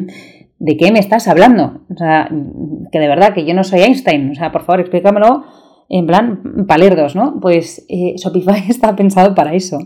¿de 0.58 0.76
qué 0.76 0.90
me 0.90 0.98
estás 0.98 1.28
hablando? 1.28 1.82
O 1.92 1.96
sea, 1.96 2.28
que 2.90 2.98
de 2.98 3.08
verdad 3.08 3.34
que 3.34 3.44
yo 3.44 3.54
no 3.54 3.62
soy 3.62 3.80
Einstein, 3.80 4.30
o 4.30 4.34
sea, 4.34 4.50
por 4.50 4.62
favor, 4.62 4.80
explícamelo 4.80 5.44
en 5.88 6.06
plan 6.06 6.64
palerdos, 6.66 7.14
¿no? 7.14 7.38
Pues 7.40 7.84
eh, 7.88 8.14
Shopify 8.16 8.64
está 8.68 8.96
pensado 8.96 9.34
para 9.34 9.54
eso. 9.54 9.78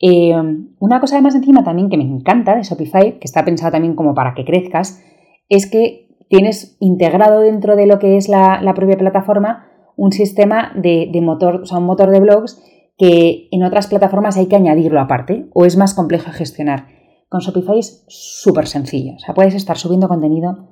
Eh, 0.00 0.34
una 0.78 0.98
cosa 0.98 1.16
además 1.16 1.34
encima 1.34 1.62
también 1.62 1.90
que 1.90 1.96
me 1.96 2.04
encanta 2.04 2.56
de 2.56 2.62
Shopify, 2.62 3.18
que 3.18 3.26
está 3.26 3.44
pensado 3.44 3.72
también 3.72 3.94
como 3.94 4.14
para 4.14 4.34
que 4.34 4.44
crezcas, 4.44 5.02
es 5.48 5.70
que 5.70 6.08
tienes 6.28 6.76
integrado 6.80 7.40
dentro 7.40 7.76
de 7.76 7.86
lo 7.86 7.98
que 7.98 8.16
es 8.16 8.28
la, 8.28 8.72
propia 8.74 8.96
plataforma 8.96 9.69
un 10.00 10.12
sistema 10.12 10.72
de, 10.76 11.10
motor, 11.22 11.60
o 11.62 11.66
sea, 11.66 11.76
un 11.76 11.84
motor 11.84 12.10
de 12.10 12.20
blogs 12.20 12.58
que 12.96 13.48
en 13.50 13.62
otras 13.62 13.86
plataformas 13.86 14.38
hay 14.38 14.46
que 14.46 14.56
añadirlo 14.56 14.98
aparte 14.98 15.46
o 15.52 15.66
es 15.66 15.76
más 15.76 15.92
complejo 15.92 16.30
de 16.30 16.38
gestionar. 16.38 16.86
Con 17.28 17.40
Shopify 17.40 17.78
es 17.78 18.06
súper 18.08 18.66
sencillo. 18.66 19.12
O 19.16 19.18
sea, 19.18 19.34
puedes 19.34 19.54
estar 19.54 19.76
subiendo 19.76 20.08
contenido 20.08 20.70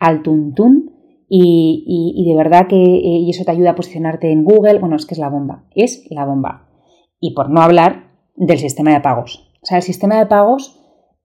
al 0.00 0.22
tuntún 0.22 0.90
y, 1.28 1.84
y, 2.16 2.28
de 2.28 2.36
verdad 2.36 2.66
que 2.66 2.76
eh, 2.76 3.20
y 3.20 3.30
eso 3.30 3.44
te 3.44 3.52
ayuda 3.52 3.70
a 3.70 3.74
posicionarte 3.76 4.32
en 4.32 4.42
Google. 4.42 4.80
Bueno, 4.80 4.96
es 4.96 5.06
que 5.06 5.14
es 5.14 5.20
la 5.20 5.28
bomba. 5.28 5.66
Es 5.76 6.04
la 6.10 6.26
bomba. 6.26 6.68
Y 7.20 7.32
por 7.32 7.50
no 7.50 7.62
hablar 7.62 8.10
del 8.34 8.58
sistema 8.58 8.92
de 8.92 9.00
pagos. 9.00 9.52
O 9.62 9.66
sea, 9.66 9.76
el 9.76 9.84
sistema 9.84 10.18
de 10.18 10.26
pagos 10.26 10.80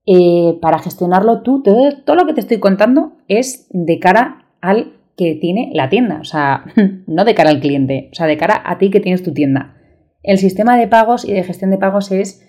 eh, 0.06 0.56
para 0.62 0.78
gestionarlo 0.78 1.42
tú, 1.42 1.64
todo, 1.64 2.14
lo 2.14 2.26
que 2.26 2.34
te 2.34 2.40
estoy 2.40 2.60
contando 2.60 3.12
es 3.26 3.66
de 3.70 3.98
cara 3.98 4.46
al 4.60 4.99
que 5.20 5.34
tiene 5.34 5.70
la 5.74 5.90
tienda, 5.90 6.18
o 6.18 6.24
sea, 6.24 6.64
no 7.06 7.26
de 7.26 7.34
cara 7.34 7.50
al 7.50 7.60
cliente, 7.60 8.08
o 8.10 8.14
sea, 8.14 8.26
de 8.26 8.38
cara 8.38 8.62
a 8.64 8.78
ti 8.78 8.88
que 8.88 9.00
tienes 9.00 9.22
tu 9.22 9.34
tienda. 9.34 9.76
El 10.22 10.38
sistema 10.38 10.78
de 10.78 10.88
pagos 10.88 11.26
y 11.26 11.34
de 11.34 11.44
gestión 11.44 11.70
de 11.70 11.76
pagos 11.76 12.10
es 12.10 12.42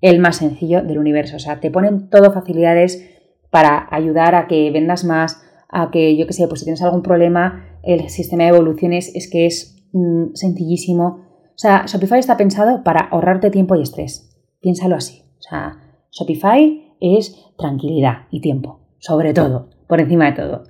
el 0.00 0.20
más 0.20 0.36
sencillo 0.36 0.80
del 0.84 0.98
universo, 0.98 1.34
o 1.34 1.40
sea, 1.40 1.58
te 1.58 1.72
ponen 1.72 2.08
todo 2.08 2.32
facilidades 2.32 3.04
para 3.50 3.88
ayudar 3.90 4.36
a 4.36 4.46
que 4.46 4.70
vendas 4.70 5.02
más, 5.02 5.42
a 5.68 5.90
que, 5.90 6.16
yo 6.16 6.28
que 6.28 6.34
sé, 6.34 6.46
pues 6.46 6.60
si 6.60 6.66
tienes 6.66 6.82
algún 6.82 7.02
problema, 7.02 7.80
el 7.82 8.08
sistema 8.10 8.44
de 8.44 8.50
evoluciones 8.50 9.12
es 9.16 9.28
que 9.28 9.46
es 9.46 9.88
mm, 9.92 10.34
sencillísimo. 10.34 11.24
O 11.48 11.58
sea, 11.60 11.84
Shopify 11.86 12.20
está 12.20 12.36
pensado 12.36 12.84
para 12.84 13.00
ahorrarte 13.00 13.50
tiempo 13.50 13.74
y 13.74 13.82
estrés. 13.82 14.38
Piénsalo 14.60 14.94
así. 14.94 15.24
O 15.38 15.42
sea, 15.42 15.78
Shopify 16.12 16.94
es 17.00 17.34
tranquilidad 17.58 18.28
y 18.30 18.40
tiempo, 18.40 18.86
sobre 18.98 19.34
todo, 19.34 19.70
por 19.88 20.00
encima 20.00 20.26
de 20.26 20.36
todo. 20.36 20.64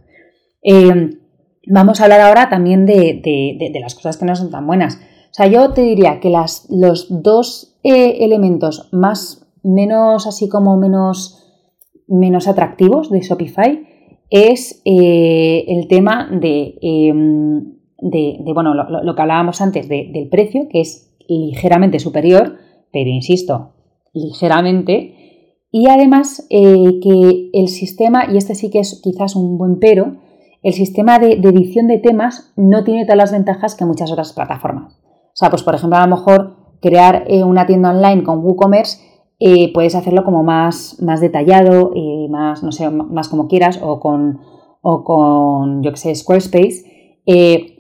Eh, 0.63 1.19
vamos 1.67 2.01
a 2.01 2.05
hablar 2.05 2.21
ahora 2.21 2.49
también 2.49 2.87
de, 2.87 3.71
las 3.81 3.95
cosas 3.95 4.17
que 4.17 4.25
no 4.25 4.35
son 4.35 4.51
tan 4.51 4.67
buenas. 4.67 4.97
O 5.31 5.35
sea, 5.35 5.47
yo 5.47 5.73
te 5.73 5.83
diría 5.83 6.21
que 6.21 6.31
las, 6.31 6.67
los 6.71 7.07
dos 7.23 7.79
eh, 7.83 8.25
elementos 8.25 8.89
más, 8.93 9.47
menos 9.63 10.27
así 10.27 10.49
como 10.49 10.77
menos, 10.77 11.45
menos 12.07 12.49
atractivos 12.49 13.11
de 13.11 13.21
Shopify 13.21 13.87
es 14.31 14.83
eh, 14.85 15.65
el 15.69 15.89
tema 15.89 16.29
de, 16.31 16.79
bueno, 18.53 18.75
lo, 18.75 19.15
que 19.15 19.23
hablábamos 19.23 19.61
antes 19.61 19.89
del 19.89 20.29
precio, 20.29 20.69
que 20.69 20.81
es 20.81 21.15
ligeramente 21.29 21.99
superior, 21.99 22.57
pero 22.93 23.09
insisto, 23.09 23.73
ligeramente, 24.13 25.15
y 25.71 25.89
además 25.89 26.47
que 26.51 27.51
el 27.53 27.69
sistema, 27.69 28.31
y 28.33 28.37
este 28.39 28.55
sí 28.55 28.71
que 28.71 28.81
es 28.81 29.01
quizás 29.03 29.37
un 29.37 29.57
buen 29.59 29.79
pero, 29.79 30.17
el 30.63 30.73
sistema 30.73 31.19
de, 31.19 31.33
edición 31.33 31.87
de 31.87 31.99
temas 31.99 32.53
no 32.57 32.85
tiene 32.85 33.05
todas 33.05 33.19
las 33.19 33.33
ventajas 33.33 33.75
que 33.75 33.85
muchas 33.85 34.11
otras 34.11 34.33
plataformas. 34.33 34.99
O 35.05 35.37
sea, 35.37 35.51
pues 35.51 35.63
por 35.63 35.75
ejemplo, 35.75 35.99
a 35.99 36.07
lo 36.07 36.17
mejor 36.17 36.57
crear 36.81 37.25
eh, 37.29 37.45
una 37.45 37.67
tienda 37.67 37.91
online 37.91 38.23
con 38.25 38.45
WooCommerce 38.45 39.07
eh, 39.41 39.73
puedes 39.73 39.95
hacerlo 39.95 40.25
como 40.25 40.43
más, 40.43 41.01
más 41.01 41.21
detallado, 41.21 41.93
más, 42.29 42.65
no 42.65 42.73
sé, 42.73 42.91
más 42.91 43.29
como 43.29 43.47
quieras, 43.47 43.79
o 43.81 44.01
con, 44.01 44.41
o 44.83 45.05
con 45.05 45.83
yo 45.85 45.93
que 45.93 45.97
sé, 45.97 46.15
Squarespace. 46.15 47.15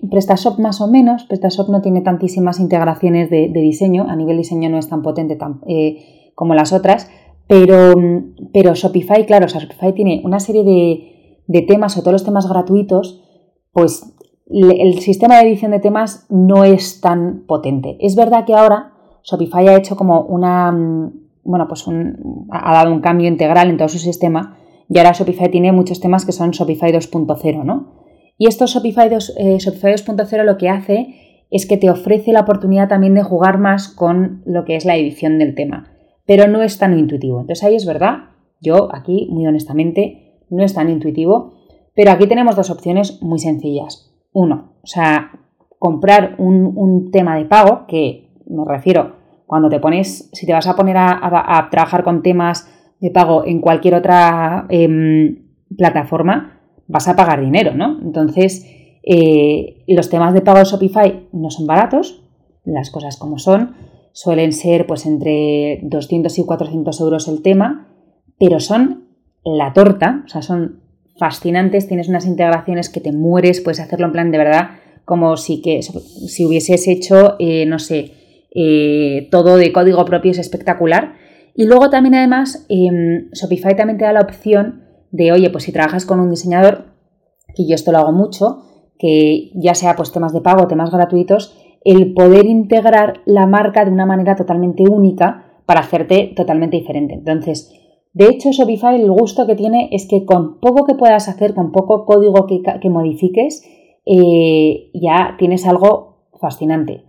PrestaShop 0.08 0.60
más 0.60 0.80
o 0.80 0.86
menos, 0.86 1.24
PrestaShop 1.24 1.68
no 1.70 1.80
tiene 1.80 2.02
tantísimas 2.02 2.60
integraciones 2.60 3.28
de, 3.28 3.48
diseño, 3.48 4.06
a 4.08 4.14
nivel 4.14 4.36
diseño 4.36 4.68
no 4.68 4.78
es 4.78 4.88
tan 4.88 5.02
potente 5.02 5.36
como 6.34 6.54
las 6.54 6.72
otras, 6.72 7.10
pero, 7.48 7.94
pero 8.52 8.74
Shopify, 8.74 9.24
claro, 9.24 9.46
o 9.46 9.48
sea, 9.48 9.60
Shopify 9.60 9.94
tiene 9.94 10.20
una 10.22 10.38
serie 10.38 10.62
de, 10.62 11.07
temas 11.66 11.96
o 11.96 12.00
todos 12.00 12.12
los 12.12 12.24
temas 12.24 12.48
gratuitos, 12.48 13.22
pues 13.72 14.14
el 14.50 14.98
sistema 15.00 15.36
de 15.36 15.48
edición 15.48 15.72
de 15.72 15.80
temas 15.80 16.26
no 16.30 16.64
es 16.64 17.00
tan 17.00 17.44
potente. 17.46 17.96
Es 18.00 18.16
verdad 18.16 18.44
que 18.44 18.54
ahora 18.54 18.92
Shopify 19.22 19.68
ha 19.68 19.76
hecho 19.76 19.96
como 19.96 20.22
una, 20.22 20.70
bueno, 21.44 21.68
pues 21.68 21.84
ha 22.50 22.72
dado 22.72 22.92
un 22.92 23.00
cambio 23.00 23.28
integral 23.28 23.68
en 23.68 23.76
todo 23.76 23.88
su 23.88 23.98
sistema 23.98 24.56
y 24.88 24.98
ahora 24.98 25.12
Shopify 25.12 25.50
tiene 25.50 25.72
muchos 25.72 26.00
temas 26.00 26.24
que 26.24 26.32
son 26.32 26.50
Shopify 26.50 26.92
2.0, 26.92 27.64
¿no? 27.64 27.98
Y 28.38 28.46
esto 28.46 28.66
Shopify, 28.66 29.10
2, 29.10 29.34
eh, 29.36 29.58
2.0 29.58 30.44
lo 30.44 30.56
que 30.56 30.68
hace 30.68 31.44
es 31.50 31.66
que 31.66 31.76
te 31.76 31.90
ofrece 31.90 32.32
la 32.32 32.40
oportunidad 32.40 32.88
también 32.88 33.14
de 33.14 33.22
jugar 33.22 33.58
más 33.58 33.88
con 33.88 34.42
lo 34.46 34.64
que 34.64 34.76
es 34.76 34.84
la 34.84 34.96
edición 34.96 35.38
del 35.38 35.54
tema 35.54 35.94
pero 36.28 36.46
no 36.46 36.62
es 36.62 36.76
tan 36.76 36.96
intuitivo. 36.96 37.40
Entonces 37.40 37.64
ahí 37.64 37.74
es 37.74 37.86
verdad, 37.86 38.18
yo 38.60 38.94
aquí 38.94 39.28
muy 39.30 39.46
honestamente 39.46 40.27
no 40.50 40.64
es 40.64 40.74
tan 40.74 40.88
intuitivo, 40.90 41.54
pero 41.94 42.12
aquí 42.12 42.26
tenemos 42.26 42.56
dos 42.56 42.70
opciones 42.70 43.20
muy 43.22 43.38
sencillas. 43.38 44.14
Uno, 44.32 44.74
o 44.82 44.86
sea, 44.86 45.32
comprar 45.78 46.36
un, 46.38 47.10
tema 47.10 47.36
de 47.36 47.44
pago, 47.44 47.86
que 47.86 48.30
me 48.46 48.64
refiero, 48.64 49.16
cuando 49.46 49.68
te 49.68 49.80
pones, 49.80 50.30
si 50.32 50.46
te 50.46 50.52
vas 50.52 50.66
a 50.66 50.76
poner 50.76 50.96
a, 50.98 51.68
trabajar 51.70 52.04
con 52.04 52.22
temas 52.22 52.68
de 53.00 53.10
pago 53.10 53.44
en 53.46 53.60
cualquier 53.60 53.94
otra 53.94 54.66
em, 54.68 55.48
plataforma, 55.76 56.60
vas 56.86 57.08
a 57.08 57.16
pagar 57.16 57.40
dinero, 57.40 57.74
¿no? 57.74 57.98
Entonces, 58.02 58.66
eh, 59.02 59.84
los 59.86 60.10
temas 60.10 60.34
de 60.34 60.42
pago 60.42 60.58
de 60.58 60.64
Shopify 60.64 61.28
no 61.32 61.50
son 61.50 61.66
baratos, 61.66 62.24
las 62.64 62.90
cosas 62.90 63.16
como 63.16 63.38
son, 63.38 63.74
suelen 64.12 64.52
ser 64.52 64.86
pues 64.86 65.06
entre 65.06 65.80
200 65.82 66.38
y 66.38 66.44
400 66.44 67.00
euros 67.00 67.28
el 67.28 67.42
tema, 67.42 67.88
pero 68.38 68.60
son 68.60 69.07
la 69.56 69.72
torta, 69.72 70.22
o 70.24 70.28
sea, 70.28 70.42
son 70.42 70.80
fascinantes, 71.18 71.88
tienes 71.88 72.08
unas 72.08 72.26
integraciones 72.26 72.88
que 72.88 73.00
te 73.00 73.12
mueres, 73.12 73.60
puedes 73.60 73.80
hacerlo 73.80 74.06
en 74.06 74.12
plan 74.12 74.30
de 74.30 74.38
verdad, 74.38 74.70
como 75.04 75.36
si, 75.36 75.62
que, 75.62 75.80
si 75.82 76.44
hubieses 76.44 76.86
hecho, 76.86 77.36
eh, 77.38 77.66
no 77.66 77.78
sé, 77.78 78.12
eh, 78.54 79.28
todo 79.30 79.56
de 79.56 79.72
código 79.72 80.04
propio 80.04 80.30
es 80.30 80.38
espectacular. 80.38 81.14
Y 81.54 81.64
luego 81.66 81.90
también 81.90 82.14
además 82.14 82.66
em, 82.68 83.30
Shopify 83.32 83.74
también 83.74 83.98
te 83.98 84.04
da 84.04 84.12
la 84.12 84.20
opción 84.20 84.84
de, 85.10 85.32
oye, 85.32 85.50
pues 85.50 85.64
si 85.64 85.72
trabajas 85.72 86.04
con 86.04 86.20
un 86.20 86.30
diseñador, 86.30 86.84
que 87.56 87.66
yo 87.66 87.74
esto 87.74 87.90
lo 87.90 87.98
hago 87.98 88.12
mucho, 88.12 88.62
que 88.98 89.50
ya 89.54 89.74
sea 89.74 89.96
pues 89.96 90.12
temas 90.12 90.32
de 90.32 90.40
pago, 90.40 90.68
temas 90.68 90.90
gratuitos, 90.90 91.56
el 91.84 92.12
poder 92.12 92.44
integrar 92.46 93.20
la 93.24 93.46
marca 93.46 93.84
de 93.84 93.90
una 93.90 94.06
manera 94.06 94.36
totalmente 94.36 94.84
única 94.84 95.60
para 95.66 95.80
hacerte 95.80 96.32
totalmente 96.36 96.76
diferente. 96.76 97.14
Entonces, 97.14 97.72
de 98.18 98.30
hecho, 98.30 98.50
Shopify 98.50 99.00
el 99.00 99.08
gusto 99.12 99.46
que 99.46 99.54
tiene 99.54 99.90
es 99.92 100.08
que 100.08 100.24
con 100.24 100.58
poco 100.58 100.84
que 100.84 100.96
puedas 100.96 101.28
hacer, 101.28 101.54
con 101.54 101.70
poco 101.70 102.04
código 102.04 102.48
que, 102.48 102.90
modifiques, 102.90 103.62
eh, 104.04 104.90
ya 104.92 105.36
tienes 105.38 105.64
algo 105.64 106.32
fascinante. 106.40 107.04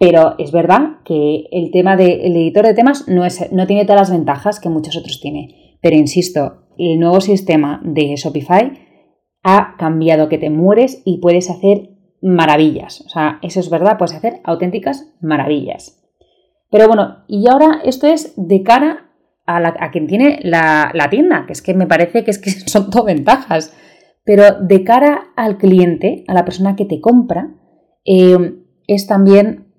Pero 0.00 0.34
es 0.36 0.50
verdad 0.50 0.96
que 1.04 1.44
el 1.52 1.70
tema 1.70 1.94
del 1.94 2.34
editor 2.34 2.66
de 2.66 2.74
temas 2.74 3.06
no, 3.06 3.24
es, 3.24 3.52
no 3.52 3.68
tiene 3.68 3.84
todas 3.84 4.00
las 4.00 4.10
ventajas 4.10 4.58
que 4.58 4.68
muchos 4.68 4.96
otros 4.96 5.20
tiene. 5.20 5.76
Pero 5.80 5.94
insisto, 5.94 6.64
el 6.76 6.98
nuevo 6.98 7.20
sistema 7.20 7.80
de 7.84 8.16
Shopify 8.16 8.72
ha 9.44 9.76
cambiado 9.78 10.28
que 10.28 10.38
te 10.38 10.50
mueres 10.50 11.02
y 11.04 11.18
puedes 11.18 11.50
hacer 11.50 11.90
maravillas. 12.20 13.02
O 13.06 13.08
sea, 13.10 13.38
eso 13.42 13.60
es 13.60 13.70
verdad, 13.70 13.96
puedes 13.96 14.16
hacer 14.16 14.40
auténticas 14.42 15.14
maravillas. 15.20 16.04
Pero 16.68 16.88
bueno, 16.88 17.18
y 17.28 17.48
ahora 17.48 17.80
esto 17.84 18.08
es 18.08 18.34
de 18.36 18.64
cara 18.64 19.07
a, 19.48 19.90
quien 19.90 20.06
tiene 20.06 20.40
la, 20.42 21.08
tienda, 21.10 21.44
que 21.46 21.52
es 21.52 21.62
que 21.62 21.74
me 21.74 21.86
parece 21.86 22.24
que, 22.24 22.30
es 22.30 22.38
que 22.38 22.50
son 22.66 22.90
todo 22.90 23.04
ventajas. 23.04 23.74
Pero 24.24 24.60
de 24.60 24.84
cara 24.84 25.28
al 25.36 25.56
cliente, 25.56 26.24
a 26.28 26.34
la 26.34 26.44
persona 26.44 26.76
que 26.76 26.84
te 26.84 27.00
compra, 27.00 27.54
eh, 28.04 28.56
es 28.86 29.06
también 29.06 29.72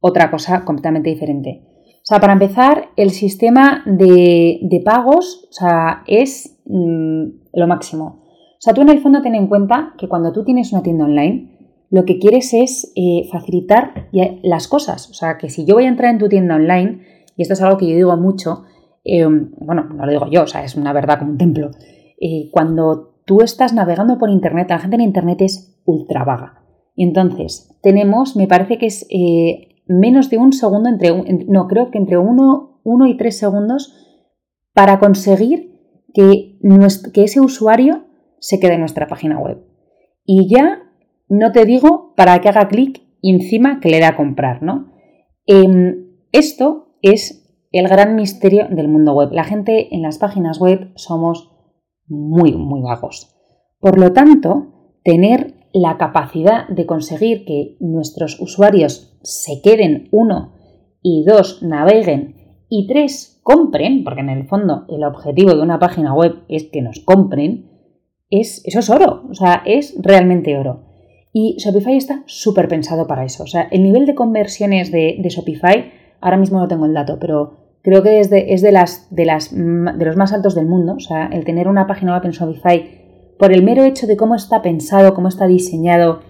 otra 0.00 0.30
cosa 0.30 0.64
completamente 0.64 1.10
diferente. 1.10 1.62
O 1.98 2.04
sea, 2.04 2.18
para 2.18 2.32
empezar, 2.32 2.88
el 2.96 3.10
sistema 3.10 3.84
de, 3.86 4.82
pagos 4.84 5.46
o 5.50 5.52
sea, 5.52 6.02
es 6.08 6.60
mm, 6.66 7.24
lo 7.52 7.66
máximo. 7.68 8.24
O 8.24 8.64
sea, 8.64 8.74
tú 8.74 8.80
en 8.82 8.88
el 8.88 9.00
fondo 9.00 9.22
ten 9.22 9.36
en 9.36 9.46
cuenta 9.46 9.94
que 9.98 10.08
cuando 10.08 10.32
tú 10.32 10.44
tienes 10.44 10.72
una 10.72 10.82
tienda 10.82 11.04
online, 11.04 11.76
lo 11.90 12.04
que 12.04 12.18
quieres 12.18 12.54
es 12.54 12.92
eh, 12.96 13.28
facilitar 13.30 14.08
las 14.42 14.66
cosas. 14.66 15.10
O 15.10 15.14
sea, 15.14 15.38
que 15.38 15.48
si 15.48 15.64
yo 15.64 15.74
voy 15.74 15.84
a 15.84 15.88
entrar 15.88 16.10
en 16.10 16.18
tu 16.18 16.28
tienda 16.28 16.56
online, 16.56 17.02
y 17.36 17.42
esto 17.42 17.54
es 17.54 17.62
algo 17.62 17.78
que 17.78 17.88
yo 17.88 17.94
digo 17.94 18.16
mucho, 18.16 18.64
eh, 19.04 19.26
bueno, 19.26 19.84
no 19.84 20.06
lo 20.06 20.12
digo 20.12 20.26
yo, 20.30 20.42
o 20.42 20.46
sea, 20.46 20.64
es 20.64 20.76
una 20.76 20.92
verdad 20.92 21.18
como 21.18 21.32
un 21.32 21.38
templo. 21.38 21.70
Eh, 22.20 22.48
cuando 22.50 23.20
tú 23.24 23.42
estás 23.42 23.72
navegando 23.72 24.18
por 24.18 24.30
Internet, 24.30 24.68
la 24.70 24.78
gente 24.78 24.96
en 24.96 25.02
Internet 25.02 25.42
es 25.42 25.80
ultra 25.84 26.24
vaga. 26.24 26.62
Y 26.94 27.04
entonces, 27.04 27.78
tenemos, 27.82 28.36
me 28.36 28.46
parece 28.46 28.78
que 28.78 28.86
es 28.86 29.06
menos 29.86 30.30
de 30.30 30.38
un 30.38 30.52
segundo, 30.52 30.88
entre 30.88 31.10
no, 31.48 31.66
creo 31.66 31.90
que 31.90 31.98
entre 31.98 32.18
uno, 32.18 32.80
uno 32.84 33.06
y 33.06 33.16
tres 33.16 33.38
segundos 33.38 33.94
para 34.74 34.98
conseguir 34.98 35.72
que, 36.12 36.58
ese 37.14 37.40
usuario 37.40 38.04
se 38.38 38.58
quede 38.60 38.74
en 38.74 38.80
nuestra 38.80 39.06
página 39.06 39.38
web. 39.38 39.64
Y 40.24 40.48
ya 40.48 40.82
no 41.28 41.52
te 41.52 41.64
digo 41.64 42.14
para 42.16 42.40
que 42.40 42.48
haga 42.48 42.68
clic 42.68 43.02
encima 43.22 43.80
que 43.80 43.88
le 43.88 44.00
da 44.00 44.08
a 44.08 44.16
comprar, 44.16 44.62
¿no? 44.62 44.92
Em, 45.46 46.08
esto 46.32 46.96
es 47.02 47.41
el 47.72 47.88
gran 47.88 48.14
misterio 48.14 48.66
del 48.70 48.88
mundo 48.88 49.14
web. 49.14 49.30
La 49.32 49.44
gente 49.44 49.94
en 49.94 50.02
las 50.02 50.18
páginas 50.18 50.58
web 50.58 50.92
somos 50.94 51.50
muy, 52.06 52.52
muy 52.52 52.82
vagos. 52.82 53.34
Por 53.80 53.98
lo 53.98 54.12
tanto, 54.12 54.98
tener 55.02 55.54
la 55.72 55.96
capacidad 55.96 56.68
de 56.68 56.86
conseguir 56.86 57.44
que 57.44 57.76
nuestros 57.80 58.38
usuarios 58.40 59.18
se 59.22 59.62
queden, 59.62 60.08
uno, 60.12 60.52
y 61.02 61.24
dos, 61.24 61.62
naveguen, 61.62 62.64
y 62.68 62.86
tres, 62.86 63.40
compren, 63.42 64.04
porque 64.04 64.20
en 64.20 64.30
el 64.30 64.46
fondo 64.46 64.84
el 64.88 65.04
objetivo 65.04 65.54
de 65.54 65.62
una 65.62 65.78
página 65.78 66.14
web 66.14 66.44
es 66.48 66.64
que 66.64 66.82
nos 66.82 67.00
compren, 67.00 67.70
es, 68.30 68.62
eso 68.64 68.78
es 68.78 68.90
oro, 68.90 69.24
o 69.30 69.34
sea, 69.34 69.62
es 69.66 69.94
realmente 70.00 70.56
oro. 70.56 70.84
Y 71.32 71.56
Shopify 71.58 71.96
está 71.96 72.22
súper 72.26 72.68
pensado 72.68 73.06
para 73.06 73.24
eso. 73.24 73.44
O 73.44 73.46
sea, 73.46 73.68
el 73.70 73.82
nivel 73.82 74.04
de 74.06 74.14
conversiones 74.14 74.92
de, 74.92 75.18
Shopify, 75.22 75.90
ahora 76.20 76.36
mismo 76.36 76.58
no 76.58 76.68
tengo 76.68 76.86
el 76.86 76.94
dato, 76.94 77.18
pero 77.18 77.61
creo 77.82 78.02
que 78.02 78.20
es, 78.20 78.30
de, 78.30 78.52
es 78.52 78.62
de, 78.62 78.72
las, 78.72 79.08
de, 79.10 79.24
las, 79.24 79.54
de 79.54 80.04
los 80.04 80.16
más 80.16 80.32
altos 80.32 80.54
del 80.54 80.66
mundo. 80.66 80.94
O 80.94 81.00
sea, 81.00 81.26
el 81.26 81.44
tener 81.44 81.68
una 81.68 81.86
página 81.86 82.14
web 82.14 82.24
en 82.24 82.30
Shopify, 82.32 83.02
por 83.38 83.52
el 83.52 83.62
mero 83.62 83.84
hecho 83.84 84.06
de 84.06 84.16
cómo 84.16 84.34
está 84.34 84.62
pensado, 84.62 85.14
cómo 85.14 85.28
está 85.28 85.46
diseñado, 85.46 86.20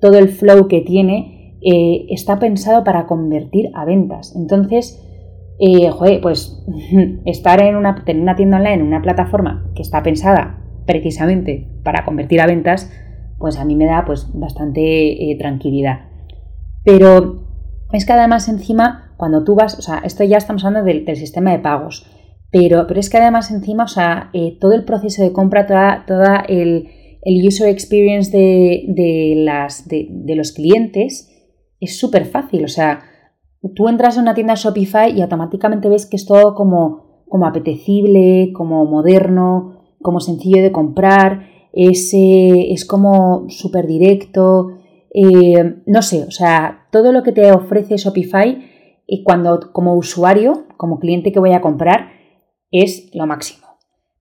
todo 0.00 0.18
el 0.18 0.28
flow 0.28 0.68
que 0.68 0.80
tiene, 0.80 1.56
eh, 1.62 2.06
está 2.10 2.38
pensado 2.38 2.84
para 2.84 3.06
convertir 3.06 3.70
a 3.74 3.84
ventas. 3.84 4.34
Entonces, 4.36 5.02
eh, 5.58 5.90
joder, 5.90 6.20
pues 6.20 6.64
estar 7.24 7.60
en 7.60 7.76
una, 7.76 8.04
tener 8.04 8.22
una 8.22 8.36
tienda 8.36 8.58
online, 8.58 8.74
en 8.74 8.86
una 8.86 9.02
plataforma 9.02 9.70
que 9.74 9.82
está 9.82 10.02
pensada 10.02 10.64
precisamente 10.86 11.68
para 11.82 12.04
convertir 12.04 12.40
a 12.40 12.46
ventas, 12.46 12.90
pues 13.38 13.58
a 13.58 13.64
mí 13.64 13.76
me 13.76 13.86
da 13.86 14.04
pues 14.06 14.28
bastante 14.32 15.30
eh, 15.30 15.36
tranquilidad. 15.38 16.06
Pero 16.84 17.46
es 17.92 18.06
que 18.06 18.12
además 18.12 18.48
encima, 18.48 19.07
cuando 19.18 19.42
tú 19.42 19.56
vas, 19.56 19.76
o 19.76 19.82
sea, 19.82 19.98
esto 20.04 20.22
ya 20.22 20.38
estamos 20.38 20.64
hablando 20.64 20.86
del, 20.86 21.04
sistema 21.16 21.50
de 21.50 21.58
pagos, 21.58 22.06
pero, 22.52 22.86
pero, 22.86 23.00
es 23.00 23.10
que 23.10 23.18
además 23.18 23.50
encima, 23.50 23.84
o 23.84 23.88
sea, 23.88 24.30
eh, 24.32 24.56
todo 24.60 24.72
el 24.72 24.84
proceso 24.84 25.22
de 25.22 25.32
compra, 25.32 25.66
toda, 25.66 26.04
toda 26.06 26.44
el, 26.48 26.88
user 27.46 27.68
experience 27.68 28.30
de, 28.30 29.34
las, 29.36 29.88
de, 29.88 30.34
los 30.36 30.52
clientes 30.52 31.28
es 31.80 31.98
súper 31.98 32.26
fácil, 32.26 32.64
o 32.64 32.68
sea, 32.68 33.00
tú 33.74 33.88
entras 33.88 34.16
en 34.16 34.22
una 34.22 34.34
tienda 34.34 34.54
Shopify 34.54 35.10
y 35.10 35.20
automáticamente 35.20 35.88
ves 35.88 36.06
que 36.06 36.16
es 36.16 36.24
todo 36.24 36.54
como, 36.54 37.24
como 37.28 37.44
apetecible, 37.44 38.52
como 38.54 38.84
moderno, 38.84 39.82
como 40.00 40.20
sencillo 40.20 40.62
de 40.62 40.70
comprar, 40.70 41.48
es, 41.72 42.12
es 42.14 42.84
como 42.84 43.46
súper 43.48 43.88
directo, 43.88 44.68
eh, 45.12 45.82
no 45.86 46.02
sé, 46.02 46.22
o 46.22 46.30
sea, 46.30 46.86
todo 46.92 47.10
lo 47.10 47.24
que 47.24 47.32
te 47.32 47.50
ofrece 47.50 47.96
Shopify 47.96 48.67
y 49.08 49.24
cuando 49.24 49.72
como 49.72 49.96
usuario, 49.96 50.66
como 50.76 51.00
cliente 51.00 51.32
que 51.32 51.40
voy 51.40 51.54
a 51.54 51.62
comprar, 51.62 52.10
es 52.70 53.10
lo 53.14 53.26
máximo. 53.26 53.66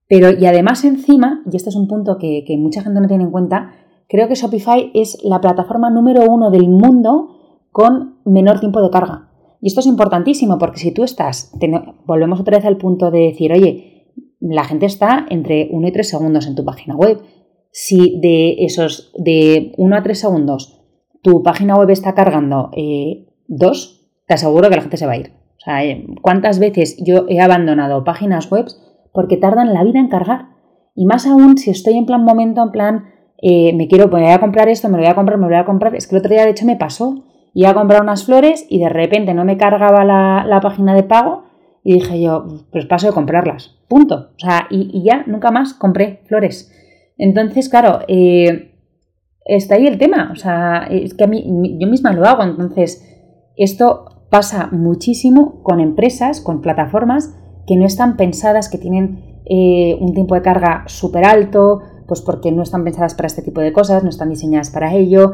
Pero 0.07 0.31
y 0.31 0.45
además 0.45 0.85
encima, 0.85 1.43
y 1.51 1.57
este 1.57 1.69
es 1.69 1.75
un 1.75 1.89
punto 1.89 2.17
que, 2.17 2.43
mucha 2.57 2.81
gente 2.81 3.01
no 3.01 3.07
tiene 3.07 3.25
en 3.25 3.31
cuenta, 3.31 3.73
creo 4.07 4.29
que 4.29 4.35
Shopify 4.35 4.89
es 4.93 5.17
la 5.23 5.41
plataforma 5.41 5.89
número 5.89 6.23
uno 6.25 6.49
del 6.49 6.69
mundo 6.69 7.65
con 7.71 8.21
menor 8.23 8.61
tiempo 8.61 8.81
de 8.81 8.89
carga. 8.89 9.29
Y 9.61 9.67
esto 9.67 9.81
es 9.81 9.87
importantísimo 9.87 10.57
porque 10.57 10.79
si 10.79 10.93
tú 10.93 11.03
estás, 11.03 11.51
volvemos 12.05 12.39
otra 12.39 12.57
vez 12.57 12.65
al 12.65 12.77
punto 12.77 13.11
de 13.11 13.19
decir, 13.19 13.51
oye, 13.51 14.13
la 14.39 14.63
gente 14.63 14.85
está 14.85 15.25
entre 15.29 15.67
1 15.69 15.87
y 15.87 15.91
3 15.91 16.07
segundos 16.07 16.47
en 16.47 16.55
tu 16.55 16.63
página 16.63 16.95
web 16.95 17.21
si 17.71 18.19
de 18.19 18.63
esos 18.63 19.11
de 19.17 19.73
1 19.77 19.95
a 19.95 20.03
3 20.03 20.17
segundos 20.17 20.79
tu 21.21 21.43
página 21.43 21.75
web 21.75 21.89
está 21.89 22.13
cargando 22.13 22.69
eh, 22.77 23.27
dos, 23.47 23.96
te 24.27 24.33
aseguro 24.33 24.69
que 24.69 24.75
la 24.75 24.81
gente 24.81 24.97
se 24.97 25.05
va 25.05 25.13
a 25.13 25.17
ir. 25.17 25.31
O 25.57 25.59
sea, 25.59 25.83
eh, 25.83 26.05
¿cuántas 26.21 26.59
veces 26.59 26.97
yo 27.03 27.25
he 27.29 27.39
abandonado 27.39 28.03
páginas 28.03 28.49
web 28.51 28.65
porque 29.13 29.37
tardan 29.37 29.73
la 29.73 29.83
vida 29.83 29.99
en 29.99 30.09
cargar? 30.09 30.49
Y 30.95 31.05
más 31.05 31.25
aún 31.25 31.57
si 31.57 31.71
estoy 31.71 31.97
en 31.97 32.05
plan 32.05 32.23
momento, 32.23 32.61
en 32.61 32.71
plan, 32.71 33.05
eh, 33.41 33.73
me 33.73 33.87
quiero, 33.87 34.07
voy 34.07 34.25
a 34.25 34.39
comprar 34.39 34.69
esto, 34.69 34.89
me 34.89 34.97
lo 34.97 35.03
voy 35.03 35.11
a 35.11 35.15
comprar, 35.15 35.37
me 35.37 35.45
lo 35.45 35.49
voy 35.49 35.59
a 35.59 35.65
comprar. 35.65 35.95
Es 35.95 36.07
que 36.07 36.15
el 36.15 36.19
otro 36.19 36.33
día 36.33 36.43
de 36.43 36.51
hecho 36.51 36.65
me 36.65 36.75
pasó. 36.75 37.23
Iba 37.53 37.69
a 37.69 37.73
comprar 37.73 38.01
unas 38.01 38.25
flores 38.25 38.65
y 38.69 38.79
de 38.79 38.89
repente 38.89 39.33
no 39.33 39.43
me 39.45 39.57
cargaba 39.57 40.03
la, 40.03 40.59
página 40.61 40.93
de 40.93 41.03
pago 41.03 41.45
y 41.83 41.93
dije 41.93 42.21
yo, 42.21 42.45
pues 42.71 42.85
paso 42.85 43.07
de 43.07 43.13
comprarlas. 43.13 43.79
Punto. 43.87 44.31
O 44.35 44.39
sea, 44.39 44.67
y, 44.69 44.91
y 44.93 45.03
ya 45.03 45.23
nunca 45.25 45.49
más 45.51 45.73
compré 45.73 46.21
flores. 46.25 46.71
Entonces, 47.17 47.69
claro, 47.69 47.99
eh, 48.07 48.75
está 49.45 49.75
ahí 49.75 49.87
el 49.87 49.97
tema. 49.97 50.29
O 50.31 50.35
sea, 50.35 50.87
es 50.89 51.13
que 51.13 51.23
a 51.23 51.27
mí, 51.27 51.77
yo 51.79 51.87
misma 51.87 52.13
lo 52.13 52.25
hago. 52.25 52.43
Entonces, 52.43 53.03
esto 53.55 54.16
pasa 54.29 54.69
muchísimo 54.71 55.61
con 55.63 55.79
empresas, 55.79 56.41
con 56.41 56.61
plataformas 56.61 57.35
que 57.65 57.75
no 57.75 57.85
están 57.85 58.17
pensadas, 58.17 58.69
que 58.69 58.77
tienen 58.77 59.41
eh, 59.45 59.97
un 59.99 60.13
tiempo 60.13 60.35
de 60.35 60.41
carga 60.41 60.83
súper 60.87 61.25
alto, 61.25 61.81
pues 62.07 62.21
porque 62.21 62.51
no 62.51 62.63
están 62.63 62.83
pensadas 62.83 63.15
para 63.15 63.27
este 63.27 63.41
tipo 63.41 63.61
de 63.61 63.73
cosas, 63.73 64.03
no 64.03 64.09
están 64.09 64.29
diseñadas 64.29 64.69
para 64.69 64.93
ello, 64.93 65.33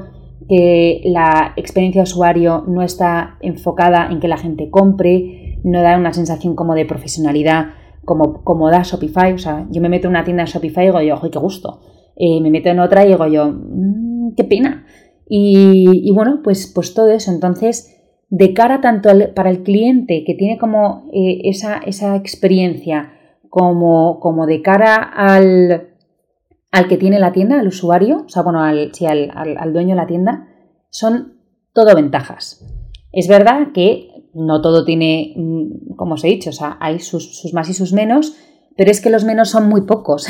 que 0.49 1.01
la 1.05 1.53
experiencia 1.55 2.01
de 2.01 2.09
usuario 2.09 2.63
no 2.67 2.81
está 2.81 3.37
enfocada 3.41 4.09
en 4.11 4.19
que 4.19 4.27
la 4.27 4.37
gente 4.37 4.69
compre, 4.69 5.59
no 5.63 5.81
da 5.81 5.97
una 5.97 6.13
sensación 6.13 6.55
como 6.55 6.75
de 6.75 6.85
profesionalidad 6.85 7.67
como, 8.05 8.69
da 8.69 8.83
Shopify. 8.83 9.33
O 9.33 9.37
sea, 9.37 9.67
yo 9.69 9.81
me 9.81 9.89
meto 9.89 10.07
en 10.07 10.11
una 10.11 10.23
tienda 10.23 10.43
de 10.43 10.51
Shopify 10.51 10.83
y 10.83 10.87
digo 10.87 11.01
yo, 11.01 11.19
¡ay, 11.21 11.29
qué 11.29 11.39
gusto! 11.39 11.79
Eh, 12.15 12.41
me 12.41 12.51
meto 12.51 12.69
en 12.69 12.79
otra 12.79 13.05
y 13.05 13.09
digo 13.09 13.27
yo, 13.27 13.49
mmm, 13.49 14.33
¡qué 14.35 14.43
pena! 14.43 14.85
Y, 15.27 16.11
bueno, 16.13 16.41
pues, 16.43 16.71
pues 16.73 16.93
todo 16.93 17.09
eso. 17.09 17.31
Entonces, 17.31 18.02
de 18.35 18.51
cara 18.55 18.81
tanto 18.81 19.11
para 19.35 19.51
el 19.51 19.61
cliente 19.61 20.23
que 20.25 20.33
tiene 20.33 20.57
como 20.57 21.07
eh, 21.13 21.41
esa, 21.43 21.77
esa, 21.77 22.15
experiencia, 22.15 23.13
como, 23.47 24.19
como 24.19 24.47
de 24.47 24.63
cara 24.63 24.95
al, 24.95 25.89
al, 26.71 26.87
que 26.87 26.97
tiene 26.97 27.19
la 27.19 27.31
tienda, 27.31 27.59
al 27.59 27.67
usuario, 27.67 28.23
o 28.25 28.29
sea, 28.29 28.41
bueno, 28.41 28.63
al, 28.63 28.91
al, 29.35 29.57
al 29.59 29.73
dueño 29.73 29.89
de 29.89 30.01
la 30.01 30.07
tienda, 30.07 30.47
son 30.89 31.33
todo 31.73 31.95
ventajas. 31.95 32.65
Es 33.11 33.27
verdad 33.27 33.67
que 33.71 34.09
no 34.33 34.61
todo 34.61 34.83
tiene, 34.83 35.35
mm, 35.35 35.93
como 35.95 36.15
os 36.15 36.23
he 36.23 36.29
dicho, 36.29 36.49
o 36.49 36.53
sea, 36.53 36.77
hay 36.79 36.97
sus, 37.01 37.39
sus 37.39 37.53
más 37.53 37.69
y 37.69 37.75
sus 37.75 37.93
menos, 37.93 38.35
pero 38.75 38.89
es 38.89 38.99
que 38.99 39.11
los 39.11 39.25
menos 39.25 39.51
son 39.51 39.69
muy 39.69 39.81
pocos 39.81 40.25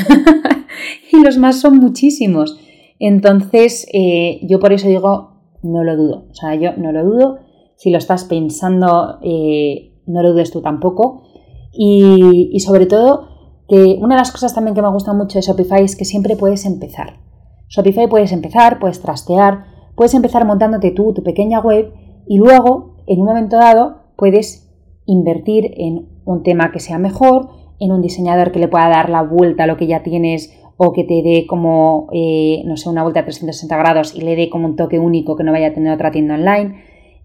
y 1.13 1.23
los 1.23 1.37
más 1.37 1.61
son 1.61 1.77
muchísimos. 1.77 2.59
Entonces, 2.99 3.87
eh, 3.93 4.41
yo 4.43 4.59
por 4.59 4.73
eso 4.73 4.89
digo, 4.89 5.37
no 5.61 5.85
lo 5.85 5.95
dudo. 5.95 6.25
O 6.31 6.35
sea, 6.35 6.55
yo 6.55 6.73
no 6.75 6.91
lo 6.91 7.05
dudo. 7.05 7.39
Si 7.75 7.91
lo 7.91 7.97
estás 7.97 8.25
pensando, 8.25 9.19
eh, 9.21 9.93
no 10.05 10.21
lo 10.21 10.33
dudes 10.33 10.51
tú 10.51 10.61
tampoco. 10.61 11.23
Y, 11.71 12.59
sobre 12.59 12.85
todo, 12.85 13.27
que 13.67 13.97
una 13.99 14.15
de 14.15 14.21
las 14.21 14.31
cosas 14.31 14.53
también 14.53 14.75
que 14.75 14.81
me 14.81 14.91
gusta 14.91 15.13
mucho 15.13 15.39
de 15.39 15.41
Shopify 15.41 15.83
es 15.83 15.95
que 15.95 16.05
siempre 16.05 16.35
puedes 16.35 16.65
empezar. 16.65 17.19
Shopify 17.69 18.07
puedes 18.07 18.31
empezar, 18.31 18.79
puedes 18.79 19.01
trastear, 19.01 19.65
puedes 19.95 20.13
empezar 20.13 20.45
montándote 20.45 20.91
tú 20.91 21.13
tu 21.13 21.23
pequeña 21.23 21.59
web 21.59 21.91
y 22.27 22.37
luego, 22.37 22.97
en 23.07 23.19
un 23.19 23.25
momento 23.25 23.57
dado, 23.57 24.03
puedes 24.15 24.71
invertir 25.05 25.73
en 25.77 26.07
un 26.25 26.43
tema 26.43 26.71
que 26.71 26.79
sea 26.79 26.99
mejor, 26.99 27.49
en 27.79 27.91
un 27.91 28.01
diseñador 28.01 28.51
que 28.51 28.59
le 28.59 28.67
pueda 28.67 28.87
dar 28.89 29.09
la 29.09 29.23
vuelta 29.23 29.63
a 29.63 29.67
lo 29.67 29.77
que 29.77 29.87
ya 29.87 30.03
tienes 30.03 30.53
o 30.77 30.93
que 30.93 31.03
te 31.03 31.21
dé 31.23 31.45
como, 31.47 32.07
eh, 32.13 32.63
no 32.65 32.77
sé, 32.77 32.89
una 32.89 33.03
vuelta 33.03 33.21
a 33.21 33.25
360 33.25 33.77
grados 33.77 34.15
y 34.15 34.21
le 34.21 34.35
dé 34.35 34.49
como 34.49 34.67
un 34.67 34.75
toque 34.75 34.99
único 34.99 35.35
que 35.35 35.43
no 35.43 35.51
vaya 35.51 35.67
a 35.67 35.73
tener 35.73 35.93
otra 35.93 36.11
tienda 36.11 36.35
online. 36.35 36.75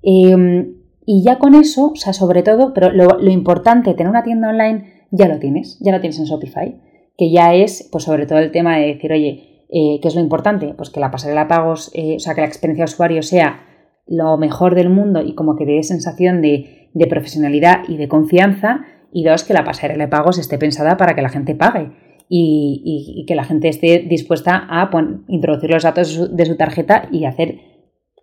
Em, 0.02 0.74
y 1.06 1.22
ya 1.24 1.38
con 1.38 1.54
eso, 1.54 1.92
o 1.92 1.96
sea, 1.96 2.12
sobre 2.12 2.42
todo, 2.42 2.72
pero 2.74 2.90
lo, 2.90 3.30
importante 3.30 3.94
tener 3.94 4.10
una 4.10 4.22
tienda 4.22 4.48
online 4.48 5.06
ya 5.10 5.28
lo 5.28 5.38
tienes, 5.38 5.78
ya 5.80 5.92
lo 5.92 6.00
tienes 6.00 6.18
en 6.18 6.26
Shopify, 6.26 6.80
que 7.16 7.30
ya 7.30 7.54
es, 7.54 7.88
pues 7.90 8.04
sobre 8.04 8.26
todo 8.26 8.38
el 8.38 8.52
tema 8.52 8.76
de 8.76 8.86
decir, 8.86 9.12
oye, 9.12 9.64
eh, 9.70 9.98
¿qué 10.00 10.08
es 10.08 10.14
lo 10.14 10.20
importante? 10.20 10.74
Pues 10.74 10.90
que 10.90 11.00
la 11.00 11.10
pasarela 11.10 11.42
de 11.42 11.48
pagos, 11.48 11.90
eh, 11.94 12.16
o 12.16 12.18
sea, 12.18 12.34
que 12.34 12.42
la 12.42 12.46
experiencia 12.46 12.84
de 12.84 12.92
usuario 12.92 13.22
sea 13.22 13.64
lo 14.06 14.36
mejor 14.38 14.74
del 14.74 14.90
mundo 14.90 15.22
y 15.22 15.34
como 15.34 15.56
que 15.56 15.66
dé 15.66 15.82
sensación 15.82 16.40
de, 16.40 16.90
de 16.94 17.06
profesionalidad 17.06 17.82
y 17.88 17.96
de 17.96 18.08
confianza. 18.08 18.80
Y 19.12 19.24
dos, 19.24 19.44
que 19.44 19.54
la 19.54 19.64
pasarela 19.64 20.04
de 20.04 20.10
pagos 20.10 20.38
esté 20.38 20.58
pensada 20.58 20.96
para 20.98 21.14
que 21.14 21.22
la 21.22 21.30
gente 21.30 21.54
pague 21.54 21.90
y, 22.28 23.24
que 23.26 23.34
la 23.34 23.44
gente 23.44 23.68
esté 23.68 24.00
dispuesta 24.00 24.66
a 24.68 24.90
introducir 25.28 25.70
los 25.70 25.82
datos 25.82 26.36
de 26.36 26.46
su, 26.46 26.56
tarjeta 26.56 27.08
y 27.10 27.24
hacer 27.24 27.60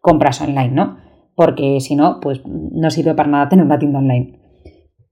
compras 0.01 0.41
online, 0.41 0.71
¿no? 0.71 0.97
Porque 1.35 1.79
si 1.81 1.95
no, 1.95 2.19
pues 2.21 2.41
no 2.45 2.89
sirve 2.89 3.13
para 3.13 3.29
nada 3.29 3.49
tener 3.49 3.65
una 3.65 3.79
tienda 3.79 3.99
online. 3.99 4.39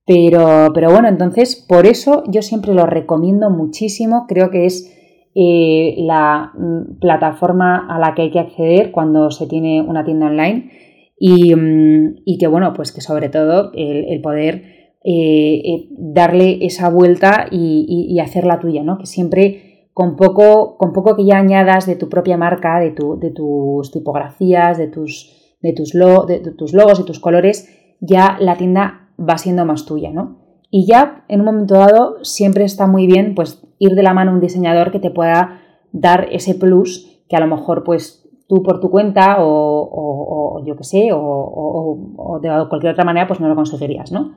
Pero, 0.06 0.72
pero 0.74 0.92
bueno, 0.92 1.08
entonces 1.08 1.56
por 1.56 1.86
eso 1.86 2.24
yo 2.28 2.42
siempre 2.42 2.74
lo 2.74 2.86
recomiendo 2.86 3.50
muchísimo. 3.50 4.26
Creo 4.28 4.50
que 4.52 4.66
es 4.66 4.92
eh, 5.36 5.96
la 5.98 6.52
mm, 6.56 7.00
plataforma 7.00 7.88
a 7.90 8.00
la 8.00 8.14
que 8.14 8.24
hay 8.24 8.32
que 8.32 8.40
acceder 8.40 8.92
cuando 8.92 9.32
se 9.32 9.48
tiene 9.48 9.82
una 9.82 10.04
tienda 10.04 10.28
online. 10.28 10.72
Y, 11.18 11.56
mm, 11.56 12.22
y 12.26 12.38
que 12.38 12.48
bueno, 12.48 12.74
pues 12.74 12.92
que 12.92 13.02
sobre 13.02 13.30
todo 13.30 13.72
el, 13.74 14.22
poder 14.22 14.64
eh, 15.04 15.62
eh, 15.64 15.88
darle 15.92 16.66
esa 16.66 16.90
vuelta 16.90 17.48
y, 17.50 18.20
hacerla 18.20 18.60
tuya, 18.60 18.84
¿no? 18.84 18.98
Que 18.98 19.06
siempre 19.06 19.90
con 19.94 20.16
poco, 20.16 20.78
con 20.78 20.92
poco 20.92 21.16
que 21.16 21.26
ya 21.26 21.38
añadas 21.38 21.86
de 21.86 21.96
tu 21.96 22.10
propia 22.10 22.36
marca, 22.36 22.80
de, 22.80 22.94
de 23.20 23.32
tus 23.32 23.92
tipografías, 23.92 24.78
de 24.78 24.88
tus, 24.88 25.43
de, 25.64 25.74
tus 25.74 25.94
de, 25.94 26.54
tus 26.56 26.74
logos 26.74 27.00
y 27.00 27.06
tus 27.06 27.20
colores, 27.20 27.70
ya 28.00 28.38
la 28.40 28.58
tienda 28.58 29.10
va 29.18 29.38
siendo 29.40 29.66
más 29.66 29.86
tuya, 29.86 30.12
¿no? 30.12 30.38
Y 30.70 30.86
ya 30.86 31.24
en 31.28 31.40
un 31.40 31.46
momento 31.46 31.76
dado 31.76 32.18
siempre 32.24 32.66
está 32.66 32.86
muy 32.86 33.08
bien 33.08 33.34
pues 33.34 33.64
ir 33.80 33.96
de 33.96 34.04
la 34.04 34.14
mano 34.14 34.32
a 34.32 34.34
un 34.34 34.42
diseñador 34.42 34.92
que 34.92 35.00
te 35.00 35.12
pueda 35.12 35.62
dar 35.92 36.28
ese 36.32 36.56
plus 36.56 37.22
que 37.30 37.36
a 37.36 37.40
lo 37.40 37.48
mejor 37.48 37.84
pues 37.84 38.30
tú 38.48 38.62
por 38.64 38.80
tu 38.80 38.90
cuenta 38.90 39.38
o, 39.40 39.90
o 39.92 40.66
yo 40.66 40.76
qué 40.76 40.84
sé, 40.84 41.10
o, 41.14 42.40
de 42.42 42.50
cualquier 42.70 42.94
otra 42.94 43.06
manera 43.06 43.28
pues 43.28 43.40
no 43.40 43.48
lo 43.48 43.56
conseguirías, 43.56 44.12
¿no? 44.12 44.36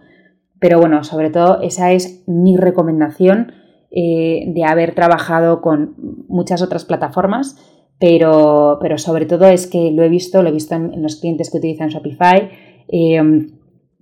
Pero 0.59 0.79
bueno, 0.79 1.05
sobre 1.05 1.31
todo 1.31 1.61
esa 1.61 1.93
es 1.93 2.25
mi 2.27 2.57
recomendación 2.57 3.53
eh, 3.91 4.45
de 4.49 4.65
haber 4.65 4.95
trabajado 4.95 5.61
con 5.61 5.95
muchas 6.29 6.63
otras 6.63 6.85
plataformas, 6.85 7.57
pero, 7.99 8.79
pero, 8.81 8.99
sobre 8.99 9.27
todo 9.27 9.47
es 9.47 9.67
que 9.67 9.91
lo 9.91 10.03
he 10.03 10.09
visto, 10.09 10.43
lo 10.43 10.49
he 10.49 10.53
visto 10.53 10.75
en, 10.75 11.03
los 11.03 11.17
clientes 11.17 11.51
que 11.51 11.59
utilizan 11.59 11.89
Shopify, 11.89 12.51
eh, 12.89 13.23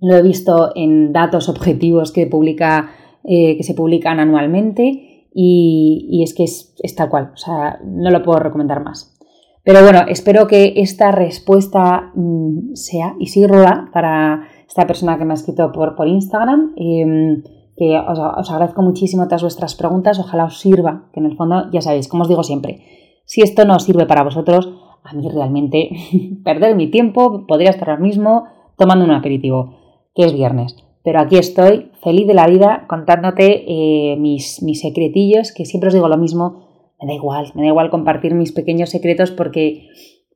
lo 0.01 0.15
he 0.15 0.21
visto 0.21 0.71
en 0.75 1.13
datos 1.13 1.49
objetivos 1.49 2.11
que, 2.11 2.27
publica, 2.27 2.91
eh, 3.23 3.55
que 3.57 3.63
se 3.63 3.73
publican 3.73 4.19
anualmente 4.19 5.27
y, 5.33 6.21
es 6.23 6.33
que 6.33 6.43
es, 6.43 6.73
es, 6.81 6.95
tal 6.95 7.09
cual, 7.09 7.31
o 7.33 7.37
sea, 7.37 7.79
no 7.83 8.09
lo 8.09 8.23
puedo 8.23 8.39
recomendar 8.39 8.83
más. 8.83 9.17
Pero 9.63 9.81
bueno, 9.81 10.01
espero 10.07 10.47
que 10.47 10.73
esta 10.77 11.11
respuesta 11.11 12.11
mm, 12.13 12.75
sea 12.75 13.15
y 13.19 13.27
sirva 13.27 13.89
para 13.91 14.47
esta 14.67 14.85
persona 14.85 15.17
que 15.17 15.25
me 15.25 15.33
ha 15.33 15.35
escrito 15.35 15.71
por, 15.71 15.95
por 15.95 16.07
Instagram. 16.07 16.73
Em, 16.77 17.41
que 17.75 17.97
os, 17.97 18.51
agradezco 18.51 18.81
muchísimo 18.81 19.25
todas 19.25 19.41
vuestras 19.41 19.75
preguntas, 19.75 20.19
ojalá 20.19 20.45
os 20.45 20.59
sirva, 20.59 21.09
que 21.11 21.19
en 21.19 21.25
el 21.25 21.35
fondo 21.35 21.69
ya 21.71 21.81
sabéis, 21.81 22.07
como 22.07 22.23
os 22.23 22.29
digo 22.29 22.43
siempre, 22.43 22.81
si 23.25 23.41
esto 23.41 23.65
no 23.65 23.79
sirve 23.79 24.05
para 24.05 24.23
vosotros, 24.23 24.71
a 25.03 25.13
mí 25.13 25.27
realmente 25.29 25.89
perder 26.43 26.75
mi 26.75 26.87
tiempo, 26.89 27.45
podría 27.47 27.69
estar 27.69 27.89
ahora 27.89 28.01
mismo 28.01 28.45
tomando 28.77 29.05
un 29.05 29.11
aperitivo, 29.11 29.75
que 30.13 30.25
es 30.25 30.33
viernes. 30.33 30.75
Pero 31.03 31.19
aquí 31.19 31.37
estoy, 31.37 31.91
feliz 32.03 32.25
de 32.25 32.33
la 32.33 32.47
vida, 32.47 32.85
contándote 32.87 33.65
eh, 33.67 34.17
mis, 34.17 34.63
mis 34.63 34.81
secretillos, 34.81 35.53
que 35.53 35.65
siempre 35.65 35.89
os 35.89 35.93
digo 35.93 36.07
lo 36.07 36.17
mismo, 36.17 36.95
me 36.99 37.07
da 37.07 37.13
igual, 37.13 37.51
me 37.53 37.61
da 37.61 37.67
igual 37.67 37.91
compartir 37.91 38.33
mis 38.33 38.51
pequeños 38.51 38.89
secretos 38.89 39.31
porque 39.31 39.89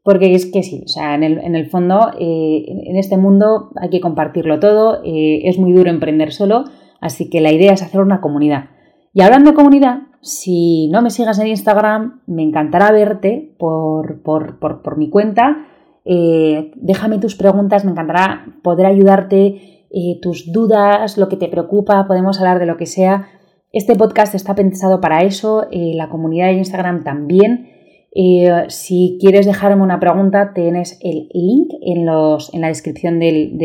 porque 0.03 0.33
es 0.33 0.45
que 0.51 0.63
sí, 0.63 0.81
o 0.85 0.87
sea, 0.87 1.13
en 1.15 1.23
el, 1.23 1.69
fondo, 1.69 2.11
eh, 2.19 2.65
en 2.67 2.95
este 2.95 3.17
mundo 3.17 3.69
hay 3.79 3.89
que 3.89 3.99
compartirlo 3.99 4.59
todo, 4.59 5.03
eh, 5.03 5.41
es 5.43 5.59
muy 5.59 5.73
duro 5.73 5.89
emprender 5.89 6.31
solo, 6.31 6.63
así 7.01 7.29
que 7.29 7.41
la 7.41 7.51
idea 7.51 7.73
es 7.73 7.83
hacer 7.83 8.01
una 8.01 8.21
comunidad. 8.21 8.69
Y 9.13 9.21
hablando 9.21 9.51
de 9.51 9.55
comunidad, 9.55 10.03
si 10.21 10.87
no 10.89 11.01
me 11.01 11.09
sigas 11.09 11.39
en 11.39 11.47
Instagram, 11.47 12.21
me 12.27 12.43
encantará 12.43 12.91
verte 12.91 13.55
por, 13.57 14.21
por, 14.21 14.97
mi 14.97 15.09
cuenta. 15.09 15.65
Eh, 16.05 16.71
déjame 16.75 17.19
tus 17.19 17.35
preguntas, 17.35 17.85
me 17.85 17.91
encantará 17.91 18.45
poder 18.63 18.85
ayudarte, 18.85 19.87
tus 20.21 20.51
dudas, 20.51 21.17
lo 21.17 21.29
que 21.29 21.37
te 21.37 21.47
preocupa, 21.47 22.05
podemos 22.07 22.39
hablar 22.39 22.59
de 22.59 22.65
lo 22.65 22.77
que 22.77 22.85
sea. 22.85 23.27
Este 23.71 23.95
podcast 23.95 24.35
está 24.35 24.55
pensado 24.55 25.01
para 25.01 25.23
eso, 25.23 25.67
la 25.71 26.09
comunidad 26.09 26.47
de 26.47 26.53
Instagram 26.53 27.03
también. 27.03 27.69
Eh, 28.11 28.65
si 28.69 29.17
quieres 29.21 29.45
dejarme 29.45 29.83
una 29.83 29.99
pregunta, 29.99 30.53
tienes 30.53 30.99
el 31.01 31.29
link 31.33 31.69
en, 31.81 32.05
los, 32.05 32.53
en 32.53 32.61
la 32.61 32.67
descripción 32.67 33.19
del, 33.19 33.57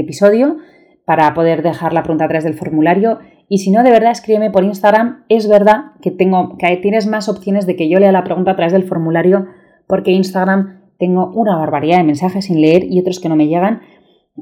episodio 0.00 0.56
para 1.04 1.32
poder 1.34 1.62
dejar 1.62 1.92
la 1.92 2.02
pregunta 2.02 2.24
a 2.24 2.28
través 2.28 2.44
del 2.44 2.54
formulario. 2.54 3.18
Y 3.48 3.58
si 3.58 3.70
no, 3.70 3.82
de 3.82 3.90
verdad, 3.90 4.12
escríbeme 4.12 4.50
por 4.50 4.64
Instagram. 4.64 5.24
Es 5.28 5.48
verdad 5.48 5.92
que, 6.00 6.10
tengo, 6.10 6.56
que 6.58 6.76
tienes 6.76 7.06
más 7.06 7.28
opciones 7.28 7.66
de 7.66 7.76
que 7.76 7.88
yo 7.88 7.98
lea 7.98 8.12
la 8.12 8.24
pregunta 8.24 8.52
a 8.52 8.56
través 8.56 8.72
del 8.72 8.84
formulario, 8.84 9.46
porque 9.86 10.10
Instagram 10.12 10.80
tengo 10.98 11.30
una 11.34 11.56
barbaridad 11.56 11.98
de 11.98 12.04
mensajes 12.04 12.46
sin 12.46 12.60
leer 12.60 12.84
y 12.84 13.00
otros 13.00 13.20
que 13.20 13.28
no 13.28 13.36
me 13.36 13.48
llegan, 13.48 13.80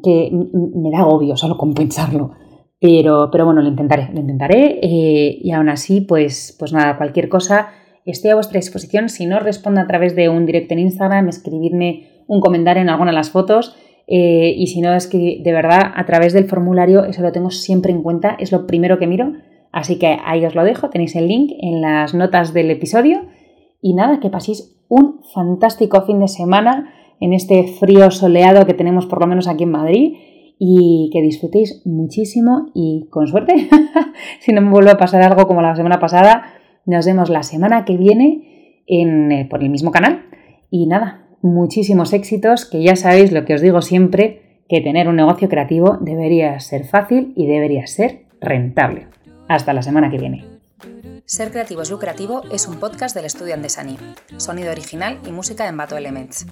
que 0.02 0.30
me 0.32 0.90
da 0.90 1.00
agobio 1.00 1.36
solo 1.36 1.56
compensarlo. 1.56 2.32
Pero, 2.80 3.28
pero 3.30 3.44
bueno, 3.44 3.60
lo 3.60 3.68
intentaré, 3.68 4.08
lo 4.12 4.20
intentaré. 4.20 4.78
Eh, 4.82 5.38
y 5.42 5.50
aún 5.52 5.68
así, 5.68 6.00
pues, 6.00 6.56
pues 6.58 6.72
nada, 6.72 6.96
cualquier 6.96 7.28
cosa 7.28 7.68
Estoy 8.04 8.30
a 8.30 8.34
vuestra 8.34 8.58
disposición. 8.58 9.08
Si 9.08 9.26
no 9.26 9.38
respondo 9.40 9.80
a 9.80 9.86
través 9.86 10.16
de 10.16 10.28
un 10.28 10.46
directo 10.46 10.74
en 10.74 10.80
Instagram, 10.80 11.28
escribidme 11.28 12.24
un 12.26 12.40
comentario 12.40 12.82
en 12.82 12.88
alguna 12.88 13.10
de 13.10 13.16
las 13.16 13.30
fotos. 13.30 13.76
Eh, 14.12 14.54
y 14.56 14.66
si 14.66 14.80
no, 14.80 14.92
es 14.92 15.06
que 15.06 15.40
de 15.40 15.52
verdad 15.52 15.92
a 15.94 16.04
través 16.04 16.32
del 16.32 16.46
formulario 16.46 17.04
eso 17.04 17.22
lo 17.22 17.30
tengo 17.30 17.50
siempre 17.50 17.92
en 17.92 18.02
cuenta, 18.02 18.36
es 18.40 18.50
lo 18.50 18.66
primero 18.66 18.98
que 18.98 19.06
miro. 19.06 19.34
Así 19.70 20.00
que 20.00 20.18
ahí 20.24 20.44
os 20.44 20.56
lo 20.56 20.64
dejo, 20.64 20.90
tenéis 20.90 21.14
el 21.14 21.28
link 21.28 21.52
en 21.60 21.80
las 21.80 22.12
notas 22.12 22.52
del 22.52 22.72
episodio. 22.72 23.20
Y 23.80 23.94
nada, 23.94 24.18
que 24.18 24.28
paséis 24.28 24.76
un 24.88 25.20
fantástico 25.32 26.02
fin 26.02 26.18
de 26.18 26.26
semana 26.26 26.92
en 27.20 27.32
este 27.32 27.68
frío 27.68 28.10
soleado 28.10 28.66
que 28.66 28.74
tenemos 28.74 29.06
por 29.06 29.20
lo 29.20 29.28
menos 29.28 29.46
aquí 29.46 29.62
en 29.62 29.70
Madrid. 29.70 30.14
y 30.62 31.08
que 31.10 31.22
disfrutéis 31.22 31.80
muchísimo 31.86 32.66
y 32.74 33.06
con 33.08 33.26
suerte, 33.26 33.54
si 34.40 34.52
no 34.52 34.60
me 34.60 34.68
vuelve 34.70 34.90
a 34.90 34.98
pasar 34.98 35.22
algo 35.22 35.46
como 35.46 35.62
la 35.62 35.74
semana 35.74 35.98
pasada, 35.98 36.52
nos 36.84 37.06
vemos 37.06 37.30
la 37.30 37.42
semana 37.42 37.86
que 37.86 37.96
viene 37.96 38.82
en, 38.86 39.32
eh, 39.32 39.46
por 39.48 39.62
el 39.62 39.70
mismo 39.70 39.90
canal. 39.90 40.24
Y 40.70 40.86
nada, 40.86 41.29
muchísimos 41.42 42.12
éxitos, 42.12 42.64
que 42.64 42.83
ya 42.83 42.96
sabéis 42.96 43.33
lo 43.33 43.44
que 43.44 43.55
os 43.55 43.61
digo 43.61 43.83
siempre, 43.83 44.42
que 44.68 44.81
tener 44.81 45.09
un 45.09 45.16
negocio 45.16 45.48
creativo 45.48 45.98
debería 46.00 46.59
ser 46.61 46.85
fácil 46.85 47.33
y 47.37 47.46
debería 47.46 47.87
ser 47.87 48.24
rentable. 48.40 49.09
Hasta 49.48 49.72
la 49.72 49.83
semana 49.83 50.11
que 50.11 50.18
viene. 50.18 50.61
Ser 51.31 51.53
Creativo 51.53 51.83
es 51.83 51.90
Lucrativo 51.90 52.42
es 52.50 52.66
un 52.66 52.81
podcast 52.81 53.14
del 53.14 53.24
estudio 53.24 53.55
Andesani. 53.55 53.96
Sonido 54.37 54.72
original 54.72 55.20
y 55.24 55.31
música 55.31 55.68
en 55.68 55.76
Bato 55.76 55.96
Elements. 55.96 56.44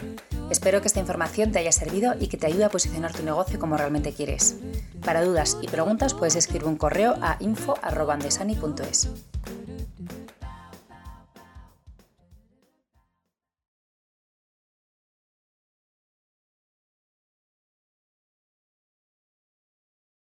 Espero 0.50 0.80
que 0.80 0.86
esta 0.86 1.00
información 1.00 1.50
te 1.50 1.58
haya 1.58 1.72
servido 1.72 2.14
y 2.20 2.28
que 2.28 2.36
te 2.36 2.46
ayude 2.46 2.64
a 2.64 2.68
posicionar 2.68 3.12
tu 3.12 3.24
negocio 3.24 3.58
como 3.58 3.76
realmente 3.76 4.12
quieres. 4.12 4.56
Para 5.04 5.24
dudas 5.24 5.58
y 5.62 5.66
preguntas 5.66 6.14
puedes 6.14 6.36
escribir 6.36 6.68
un 6.68 6.76
correo 6.76 7.16
a 7.20 7.38
info.andesani.es. 7.40 9.10